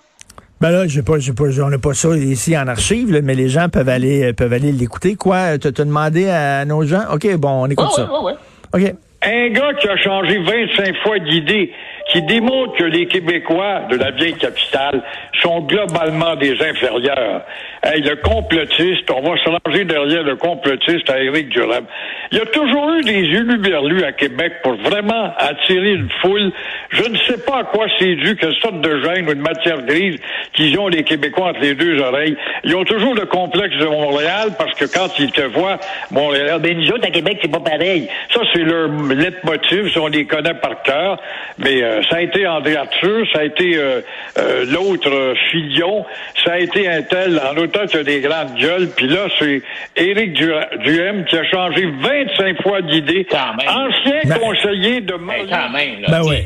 Ben 0.60 0.70
là, 0.70 0.86
j'ai 0.86 1.02
pas, 1.02 1.18
j'ai 1.18 1.32
pas, 1.32 1.44
on 1.60 1.68
n'a 1.68 1.78
pas 1.78 1.92
ça 1.92 2.16
ici 2.16 2.56
en 2.56 2.66
archive, 2.66 3.12
là, 3.12 3.20
mais 3.20 3.34
les 3.34 3.48
gens 3.48 3.68
peuvent 3.68 3.88
aller, 3.88 4.32
peuvent 4.32 4.52
aller 4.52 4.72
l'écouter. 4.72 5.16
Quoi? 5.16 5.58
Tu 5.58 5.68
as 5.68 5.72
demandé 5.72 6.28
à 6.28 6.64
nos 6.64 6.84
gens? 6.84 7.02
OK, 7.12 7.34
bon, 7.36 7.64
on 7.64 7.66
écoute 7.66 7.90
ça. 7.94 8.10
Ouais, 8.10 8.32
ouais. 8.32 8.34
OK. 8.74 8.94
Un 9.22 9.48
gars 9.48 9.74
qui 9.74 9.88
a 9.88 9.96
changé 9.96 10.38
25 10.38 10.96
fois 11.02 11.18
d'idée 11.18 11.72
qui 12.08 12.22
démontre 12.22 12.76
que 12.76 12.84
les 12.84 13.06
Québécois 13.06 13.82
de 13.90 13.96
la 13.96 14.12
vieille 14.12 14.34
capitale 14.34 15.02
sont 15.42 15.60
globalement 15.62 16.36
des 16.36 16.52
inférieurs. 16.52 17.42
Hey, 17.82 18.00
le 18.00 18.16
complotiste, 18.16 19.10
on 19.10 19.22
va 19.22 19.36
se 19.42 19.48
ranger 19.48 19.84
derrière 19.84 20.22
le 20.22 20.36
complotiste 20.36 21.10
à 21.10 21.20
Éric 21.20 21.48
Durham. 21.48 21.84
Il 22.30 22.38
y 22.38 22.40
a 22.40 22.46
toujours 22.46 22.90
eu 22.92 23.02
des 23.02 23.22
uluberlus 23.22 24.04
à 24.04 24.12
Québec 24.12 24.54
pour 24.62 24.74
vraiment 24.76 25.32
attirer 25.36 25.92
une 25.92 26.08
foule. 26.20 26.52
Je 26.90 27.08
ne 27.08 27.16
sais 27.18 27.38
pas 27.44 27.58
à 27.58 27.64
quoi 27.64 27.86
c'est 27.98 28.14
dû, 28.14 28.36
quelle 28.36 28.54
sorte 28.56 28.80
de 28.80 29.02
gêne 29.02 29.28
ou 29.28 29.34
de 29.34 29.40
matière 29.40 29.82
grise 29.82 30.18
qu'ils 30.52 30.78
ont 30.78 30.88
les 30.88 31.02
Québécois 31.02 31.50
entre 31.50 31.60
les 31.60 31.74
deux 31.74 32.00
oreilles. 32.00 32.36
Ils 32.64 32.74
ont 32.76 32.84
toujours 32.84 33.14
le 33.14 33.26
complexe 33.26 33.76
de 33.78 33.86
Montréal 33.86 34.50
parce 34.56 34.74
que 34.74 34.84
quand 34.84 35.18
ils 35.18 35.32
te 35.32 35.42
voient, 35.42 35.78
Montréal, 36.12 36.60
ben 36.60 36.78
nous 36.78 36.88
autres 36.90 37.06
à 37.06 37.10
Québec, 37.10 37.38
c'est 37.42 37.50
pas 37.50 37.60
pareil. 37.60 38.08
Ça, 38.32 38.40
c'est 38.52 38.62
leur 38.62 38.88
leitmotiv, 38.88 39.92
on 40.00 40.06
les 40.06 40.24
connaît 40.24 40.54
par 40.54 40.82
cœur. 40.82 41.20
Mais 41.58 41.82
euh, 41.82 41.95
ça 42.08 42.16
a 42.16 42.20
été 42.20 42.46
André 42.46 42.76
Arthur, 42.76 43.26
ça 43.32 43.40
a 43.40 43.44
été 43.44 43.76
euh, 43.76 44.00
euh, 44.38 44.64
l'autre 44.66 45.34
Fillon, 45.50 46.04
ça 46.44 46.52
a 46.52 46.58
été 46.58 46.88
un 46.88 47.02
tel, 47.02 47.40
en 47.40 47.56
autant 47.56 47.86
qu'il 47.86 48.00
a 48.00 48.04
des 48.04 48.20
grandes 48.20 48.54
gueules, 48.54 48.88
puis 48.90 49.06
là, 49.06 49.28
c'est 49.38 49.62
Éric 49.96 50.34
Duhem 50.34 51.24
qui 51.24 51.36
a 51.36 51.44
changé 51.44 51.86
25 51.86 52.62
fois 52.62 52.82
d'idée. 52.82 53.26
Ancien 53.32 54.20
ben, 54.24 54.38
conseiller 54.38 55.00
de 55.00 55.14
ben, 55.14 55.46
quand 55.48 55.70
même, 55.70 56.04
Ben 56.08 56.22
oui. 56.24 56.44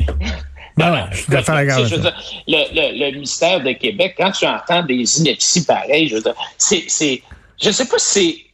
Ben 0.76 0.92
ouais, 0.92 1.00
je 1.10 1.16
suis 1.18 1.30
d'accord 1.30 1.56
avec 1.56 1.68
le, 1.68 1.96
le, 2.48 3.06
le, 3.06 3.12
ministère 3.12 3.60
de 3.60 3.72
Québec, 3.72 4.14
quand 4.16 4.30
tu 4.30 4.46
entends 4.46 4.82
des 4.82 5.20
inepties 5.20 5.64
pareilles, 5.66 6.08
je 6.08 6.16
veux 6.16 6.22
dire, 6.22 6.34
c'est, 6.56 6.84
c'est, 6.88 7.22
je 7.60 7.70
sais 7.70 7.86
pas 7.86 7.98
si 7.98 8.08
c'est 8.08 8.44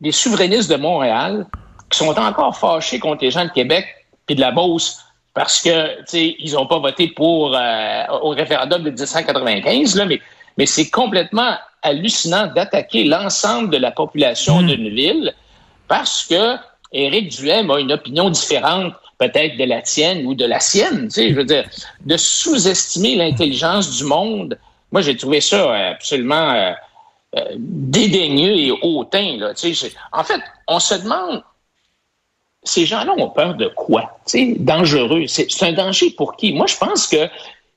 des 0.00 0.10
souverainistes 0.10 0.70
de 0.70 0.76
Montréal 0.76 1.46
qui 1.88 1.98
sont 1.98 2.18
encore 2.18 2.56
fâchés 2.56 2.98
contre 2.98 3.22
les 3.22 3.30
gens 3.30 3.44
de 3.44 3.50
Québec 3.50 3.86
puis 4.26 4.34
de 4.34 4.40
la 4.40 4.50
Beauce 4.50 4.98
parce 5.34 5.62
que 5.62 6.14
ils 6.14 6.52
n'ont 6.52 6.66
pas 6.66 6.78
voté 6.78 7.08
pour 7.08 7.56
euh, 7.56 8.04
au 8.22 8.30
référendum 8.30 8.82
de 8.82 8.90
1995, 8.90 9.96
là, 9.96 10.06
mais, 10.06 10.20
mais 10.58 10.66
c'est 10.66 10.90
complètement 10.90 11.56
hallucinant 11.82 12.46
d'attaquer 12.48 13.04
l'ensemble 13.04 13.70
de 13.70 13.78
la 13.78 13.90
population 13.90 14.62
mmh. 14.62 14.66
d'une 14.66 14.88
ville 14.88 15.34
parce 15.88 16.24
que 16.24 16.56
Éric 16.92 17.30
Duhem 17.30 17.70
a 17.70 17.80
une 17.80 17.92
opinion 17.92 18.30
différente 18.30 18.94
peut-être 19.18 19.56
de 19.56 19.64
la 19.64 19.82
tienne 19.82 20.26
ou 20.26 20.34
de 20.34 20.44
la 20.44 20.60
sienne. 20.60 21.04
Tu 21.04 21.10
sais, 21.10 21.30
je 21.30 21.34
veux 21.34 21.44
dire, 21.44 21.64
de 22.04 22.16
sous-estimer 22.16 23.16
l'intelligence 23.16 23.96
du 23.96 24.04
monde. 24.04 24.58
Moi, 24.90 25.00
j'ai 25.00 25.16
trouvé 25.16 25.40
ça 25.40 25.90
absolument 25.90 26.50
euh, 26.50 26.72
euh, 27.36 27.44
dédaigneux 27.56 28.56
et 28.56 28.72
hautain. 28.82 29.36
Là, 29.38 29.54
tu 29.54 29.74
sais, 29.74 29.92
en 30.12 30.24
fait, 30.24 30.40
on 30.68 30.80
se 30.80 30.94
demande, 30.94 31.42
ces 32.64 32.86
gens-là 32.86 33.12
ont 33.18 33.30
peur 33.30 33.54
de 33.54 33.68
quoi? 33.68 34.18
Sais, 34.24 34.54
dangereux. 34.58 35.26
C'est 35.26 35.62
un 35.62 35.72
danger 35.72 36.10
pour 36.10 36.36
qui? 36.36 36.52
Moi, 36.52 36.66
je 36.66 36.76
pense 36.76 37.06
que 37.06 37.28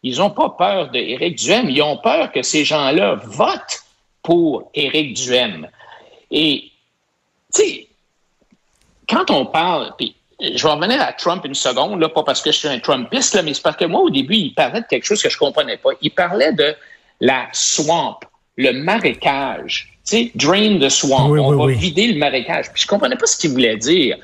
ils 0.03 0.19
n'ont 0.19 0.29
pas 0.29 0.49
peur 0.49 0.91
d'Éric 0.91 1.37
Duhem. 1.37 1.69
Ils 1.69 1.81
ont 1.81 1.97
peur 1.97 2.31
que 2.31 2.43
ces 2.43 2.63
gens-là 2.63 3.15
votent 3.23 3.83
pour 4.21 4.69
Éric 4.75 5.15
Duhem. 5.15 5.67
Et, 6.29 6.71
tu 7.53 7.61
sais, 7.61 7.87
quand 9.09 9.31
on 9.31 9.47
parle, 9.47 9.93
puis 9.97 10.15
je 10.39 10.61
vais 10.61 10.73
revenir 10.73 11.01
à 11.01 11.13
Trump 11.13 11.43
une 11.45 11.55
seconde, 11.55 11.99
là, 11.99 12.09
pas 12.09 12.23
parce 12.23 12.41
que 12.41 12.51
je 12.51 12.57
suis 12.57 12.67
un 12.67 12.79
Trumpiste, 12.79 13.33
là, 13.33 13.41
mais 13.41 13.55
c'est 13.55 13.63
parce 13.63 13.77
que 13.77 13.85
moi, 13.85 14.01
au 14.01 14.09
début, 14.11 14.35
il 14.35 14.53
parlait 14.53 14.81
de 14.81 14.85
quelque 14.85 15.05
chose 15.05 15.21
que 15.23 15.29
je 15.29 15.37
comprenais 15.37 15.77
pas. 15.77 15.89
Il 16.01 16.11
parlait 16.11 16.53
de 16.53 16.75
la 17.19 17.47
swamp, 17.53 18.19
le 18.57 18.73
marécage. 18.73 19.91
Tu 20.05 20.17
sais, 20.17 20.31
drain 20.35 20.77
the 20.79 20.89
swamp. 20.89 21.31
on 21.31 21.65
va 21.65 21.73
vider 21.73 22.07
le 22.07 22.19
marécage. 22.19 22.71
Puis 22.71 22.83
je 22.83 22.87
comprenais 22.87 23.15
pas 23.15 23.25
ce 23.25 23.37
qu'il 23.37 23.51
voulait 23.51 23.77
dire. 23.77 24.17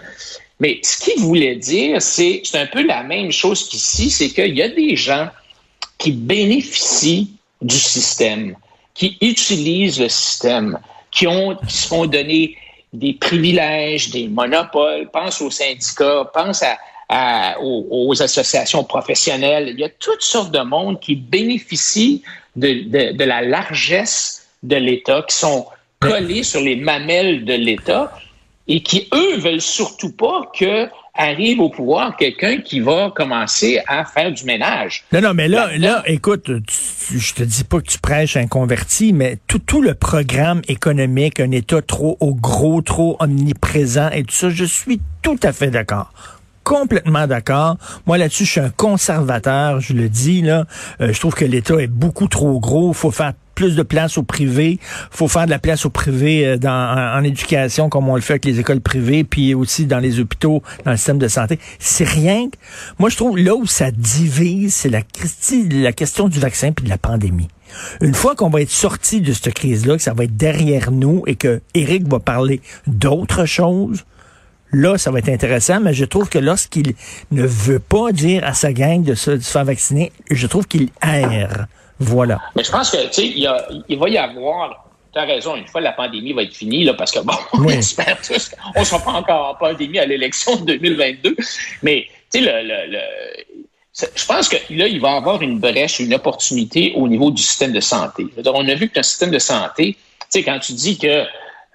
Mais 0.62 0.80
ce 0.84 1.04
qu'il 1.04 1.20
voulait 1.20 1.56
dire, 1.56 2.00
c'est, 2.00 2.42
c'est 2.44 2.60
un 2.60 2.68
peu 2.68 2.86
la 2.86 3.02
même 3.02 3.32
chose 3.32 3.68
qu'ici, 3.68 4.12
c'est 4.12 4.30
qu'il 4.30 4.56
y 4.56 4.62
a 4.62 4.70
des 4.70 4.96
gens 4.96 5.28
qui 5.98 6.12
bénéficient 6.12 7.32
du 7.64 7.76
système, 7.76 8.56
qui 8.94 9.18
utilisent 9.22 10.00
le 10.00 10.08
système, 10.08 10.78
qui 11.10 11.26
ont, 11.26 11.56
qui 11.68 11.74
se 11.74 11.88
font 11.88 12.06
donner 12.06 12.56
des 12.94 13.14
privilèges, 13.14 14.12
des 14.12 14.28
monopoles, 14.28 15.10
pense 15.12 15.42
aux 15.42 15.50
syndicats, 15.50 16.30
pense 16.32 16.64
aux, 17.60 18.22
associations 18.22 18.84
professionnelles. 18.84 19.70
Il 19.70 19.80
y 19.80 19.84
a 19.84 19.90
toutes 19.90 20.22
sortes 20.22 20.52
de 20.52 20.62
monde 20.62 21.00
qui 21.00 21.16
bénéficient 21.16 22.22
de, 22.56 23.14
de, 23.14 23.24
la 23.24 23.42
largesse 23.42 24.48
de 24.62 24.76
l'État, 24.76 25.26
qui 25.28 25.36
sont 25.36 25.66
collés 26.00 26.44
sur 26.44 26.62
les 26.62 26.76
mamelles 26.76 27.46
de 27.46 27.56
l'État 27.56 28.14
et 28.72 28.82
qui, 28.82 29.10
eux, 29.14 29.38
veulent 29.38 29.60
surtout 29.60 30.14
pas 30.14 30.50
que 30.58 30.88
arrive 31.14 31.60
au 31.60 31.70
pouvoir 31.70 32.16
quelqu'un 32.16 32.60
qui 32.60 32.80
va 32.80 33.12
commencer 33.14 33.82
à 33.86 34.06
faire 34.06 34.32
du 34.32 34.46
ménage. 34.46 35.04
Non, 35.12 35.20
non, 35.20 35.34
mais 35.34 35.50
là, 35.50 35.78
là, 35.78 36.04
écoute, 36.06 36.50
je 37.12 37.34
te 37.34 37.44
dis 37.44 37.66
pas 37.66 37.82
que 37.82 37.88
tu 37.88 38.00
prêches 38.00 38.38
un 38.38 38.48
converti, 38.48 39.12
mais 39.12 39.38
tout, 39.46 39.60
tout 39.60 39.82
le 39.82 39.94
programme 39.94 40.62
économique, 40.70 41.42
un 41.42 41.52
État 41.52 41.82
trop 41.82 42.16
au 42.22 42.34
gros, 42.34 42.82
trop 42.82 43.18
omniprésent 43.20 44.10
et 44.12 44.24
tout 44.24 44.34
ça, 44.34 44.50
je 44.50 44.64
suis 44.64 45.02
tout 45.22 45.40
à 45.44 45.52
fait 45.52 45.70
d'accord 45.70 46.14
complètement 46.64 47.26
d'accord. 47.26 47.78
Moi 48.06 48.20
là-dessus, 48.20 48.46
je 48.46 48.52
suis 48.52 48.62
un 48.62 48.70
conservateur, 48.70 49.80
je 49.80 49.94
le 49.94 50.08
dis 50.10 50.44
là. 50.44 50.66
Euh, 51.02 51.12
je 51.12 51.20
trouve 51.20 51.34
que 51.34 51.44
l'État 51.44 51.76
est 51.76 51.88
beaucoup 51.88 52.28
trop 52.28 52.60
gros. 52.60 52.92
Il 52.92 52.96
faut 52.96 53.10
faire 53.10 53.34
plus 53.62 53.76
de 53.76 53.84
place 53.84 54.18
au 54.18 54.24
privé. 54.24 54.80
faut 55.12 55.28
faire 55.28 55.46
de 55.46 55.52
la 55.52 55.60
place 55.60 55.86
au 55.86 55.92
privé 55.92 56.48
euh, 56.48 56.58
dans, 56.58 57.16
en, 57.16 57.24
éducation 57.24 57.90
comme 57.90 58.10
on 58.10 58.16
le 58.16 58.22
fait 58.22 58.34
avec 58.34 58.46
les 58.46 58.60
écoles 58.60 58.82
privées, 58.82 59.24
puis 59.24 59.54
aussi 59.54 59.86
dans 59.86 60.00
les 60.00 60.20
hôpitaux, 60.20 60.64
dans 60.84 60.90
le 60.90 60.98
système 60.98 61.20
de 61.20 61.28
santé. 61.28 61.60
C'est 61.78 62.08
rien. 62.08 62.48
Moi, 62.98 63.10
je 63.10 63.18
trouve 63.18 63.38
là 63.38 63.54
où 63.56 63.68
ça 63.68 63.92
divise, 63.92 64.74
c'est 64.74 64.90
la, 64.90 65.04
question 65.92 66.28
du 66.28 66.40
vaccin 66.40 66.72
puis 66.72 66.86
de 66.86 66.90
la 66.90 66.98
pandémie. 66.98 67.50
Une 68.02 68.16
fois 68.16 68.36
qu'on 68.36 68.50
va 68.50 68.62
être 68.62 68.72
sorti 68.72 69.22
de 69.22 69.32
cette 69.32 69.54
crise-là, 69.54 69.96
que 69.96 70.02
ça 70.02 70.16
va 70.16 70.24
être 70.24 70.36
derrière 70.36 70.90
nous 70.90 71.22
et 71.28 71.36
que 71.36 71.62
Eric 71.76 72.08
va 72.08 72.20
parler 72.20 72.62
d'autres 72.88 73.46
choses, 73.46 74.06
là, 74.72 74.98
ça 74.98 75.12
va 75.12 75.20
être 75.20 75.30
intéressant, 75.30 75.80
mais 75.82 75.94
je 75.94 76.06
trouve 76.06 76.30
que 76.30 76.40
lorsqu'il 76.40 76.96
ne 77.30 77.46
veut 77.46 77.80
pas 77.80 78.12
dire 78.12 78.44
à 78.44 78.56
sa 78.56 78.74
gang 78.74 79.04
de 79.04 79.14
se, 79.14 79.38
faire 79.38 79.66
vacciner, 79.66 80.12
je 80.32 80.48
trouve 80.48 80.66
qu'il 80.66 80.90
erre. 81.04 81.68
Voilà. 82.02 82.40
Mais 82.56 82.64
je 82.64 82.72
pense 82.72 82.90
que, 82.90 82.98
tu 83.08 83.14
sais, 83.14 83.28
il, 83.28 83.50
il 83.88 83.98
va 83.98 84.10
y 84.10 84.18
avoir 84.18 84.86
tu 85.14 85.20
as 85.20 85.24
raison, 85.24 85.56
une 85.58 85.68
fois 85.68 85.82
la 85.82 85.92
pandémie 85.92 86.32
va 86.32 86.44
être 86.44 86.56
finie, 86.56 86.86
là, 86.86 86.94
parce 86.94 87.12
que 87.12 87.20
bon, 87.20 87.34
on 87.54 87.68
espère 87.68 88.18
tous 88.26 88.50
qu'on 88.50 88.80
ne 88.80 88.86
sera 88.86 89.00
pas 89.00 89.12
encore 89.12 89.50
en 89.50 89.56
pandémie 89.56 90.00
à 90.00 90.06
l'élection 90.06 90.56
de 90.56 90.76
2022. 90.76 91.36
Mais, 91.84 92.08
tu 92.32 92.40
sais, 92.40 92.46
le, 92.46 92.92
le, 92.92 93.00
je 93.94 94.26
pense 94.26 94.48
que 94.48 94.56
là, 94.70 94.88
il 94.88 95.02
va 95.02 95.12
y 95.12 95.16
avoir 95.16 95.42
une 95.42 95.60
brèche, 95.60 96.00
une 96.00 96.14
opportunité 96.14 96.94
au 96.96 97.08
niveau 97.08 97.30
du 97.30 97.42
système 97.42 97.74
de 97.74 97.82
santé. 97.82 98.26
on 98.46 98.68
a 98.68 98.74
vu 98.74 98.88
que 98.88 99.00
le 99.00 99.04
système 99.04 99.32
de 99.32 99.40
santé, 99.40 99.98
tu 100.22 100.26
sais, 100.30 100.44
quand 100.44 100.60
tu 100.60 100.74
dis 100.74 100.98
que 100.98 101.26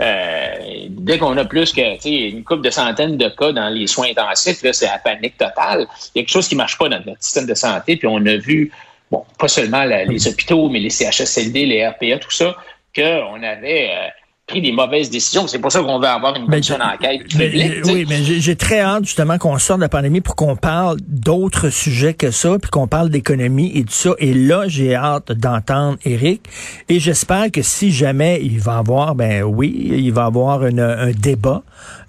euh, 0.01 0.55
dès 0.91 1.19
qu'on 1.19 1.37
a 1.37 1.45
plus 1.45 1.73
que 1.73 2.09
une 2.09 2.45
couple 2.45 2.62
de 2.62 2.71
centaines 2.71 3.17
de 3.17 3.29
cas 3.29 3.53
dans 3.53 3.69
les 3.69 3.87
soins 3.87 4.09
intensifs, 4.09 4.62
là, 4.62 4.73
c'est 4.73 4.87
la 4.87 4.99
panique 4.99 5.37
totale. 5.37 5.87
Il 6.15 6.19
y 6.19 6.21
a 6.21 6.23
quelque 6.23 6.33
chose 6.33 6.49
qui 6.49 6.55
marche 6.55 6.79
pas 6.79 6.89
dans 6.89 7.03
notre 7.05 7.23
système 7.23 7.47
de 7.47 7.55
santé. 7.55 7.97
Puis 7.97 8.07
on 8.07 8.25
a 8.27 8.37
vu, 8.37 8.73
bon, 9.11 9.25
pas 9.38 9.49
seulement 9.49 9.85
les 9.85 10.29
hôpitaux, 10.29 10.69
mais 10.69 10.81
les 10.81 10.90
CHSLD, 10.90 11.66
les 11.66 11.87
RPA, 11.87 12.19
tout 12.19 12.31
ça, 12.31 12.57
qu'on 12.95 13.42
avait 13.42 13.90
euh, 13.90 14.09
pris 14.47 14.62
des 14.62 14.73
mauvaises 14.73 15.11
décisions. 15.11 15.47
C'est 15.47 15.59
pour 15.59 15.73
ça 15.73 15.81
qu'on 15.81 15.99
veut 15.99 16.07
avoir 16.07 16.37
une 16.37 16.47
commission 16.47 16.79
d'enquête 16.79 17.23
Oui, 17.35 18.07
mais 18.09 18.23
j'ai 18.23 18.57
très 18.57 18.81
hâte 18.81 19.05
justement 19.05 19.38
qu'on 19.38 19.59
sorte 19.59 19.81
de 19.81 19.85
la 19.85 19.88
pandémie 19.88 20.21
pour 20.21 20.37
qu'on 20.37 20.57
parle 20.57 20.99
d'autres 21.07 21.69
sujets 21.69 22.14
que 22.14 22.31
ça, 22.31 22.57
puis 22.61 22.71
qu'on 22.71 22.87
parle 22.87 23.11
d'économie 23.11 23.73
et 23.75 23.85
tout 23.85 23.92
ça. 23.92 24.11
Et 24.19 24.33
là, 24.33 24.64
j'ai 24.69 24.95
hâte 24.95 25.33
d'entendre 25.33 25.99
Eric. 26.05 26.42
Et 26.88 27.01
j'espère 27.01 27.51
que 27.51 27.62
si 27.62 27.90
jamais 27.92 28.40
il 28.42 28.61
va 28.61 28.79
avoir, 28.79 29.14
ben 29.14 29.42
oui, 29.42 29.75
il 29.77 30.12
va 30.12 30.27
avoir 30.27 30.62
un 30.62 31.11
débat 31.11 31.62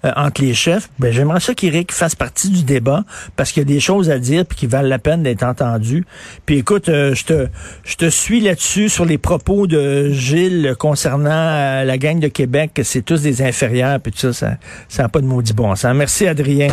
euh, 0.04 0.12
entre 0.16 0.42
les 0.42 0.54
chefs. 0.54 0.88
Ben 0.98 1.12
j'aimerais 1.12 1.40
ça 1.40 1.54
qu'Éric 1.54 1.92
fasse 1.92 2.14
partie 2.14 2.50
du 2.50 2.64
débat 2.64 3.04
parce 3.36 3.52
qu'il 3.52 3.62
y 3.62 3.66
a 3.66 3.72
des 3.72 3.80
choses 3.80 4.10
à 4.10 4.18
dire 4.18 4.46
puis 4.46 4.56
qui 4.56 4.66
valent 4.66 4.88
la 4.88 4.98
peine 4.98 5.22
d'être 5.22 5.42
entendues. 5.42 6.04
Puis 6.46 6.58
écoute, 6.58 6.88
euh, 6.88 7.14
je 7.14 7.24
te 7.24 7.48
je 7.84 7.96
te 7.96 8.08
suis 8.08 8.40
là-dessus 8.40 8.88
sur 8.88 9.04
les 9.04 9.18
propos 9.18 9.66
de 9.66 10.10
Gilles 10.10 10.74
concernant 10.78 11.30
euh, 11.30 11.84
la 11.84 11.98
gang 11.98 12.20
de 12.20 12.28
Québec, 12.28 12.72
que 12.74 12.82
c'est 12.82 13.02
tous 13.02 13.22
des 13.22 13.42
inférieurs, 13.42 14.00
puis 14.00 14.12
tout 14.12 14.32
ça, 14.32 14.56
ça 14.88 15.02
n'a 15.02 15.08
pas 15.08 15.20
de 15.20 15.26
maudit 15.26 15.52
bon 15.52 15.74
sens. 15.74 15.94
Merci, 15.94 16.26
Adrien. 16.26 16.68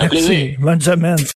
Merci. 0.00 0.56
Bonne 0.58 0.80
semaine. 0.80 1.24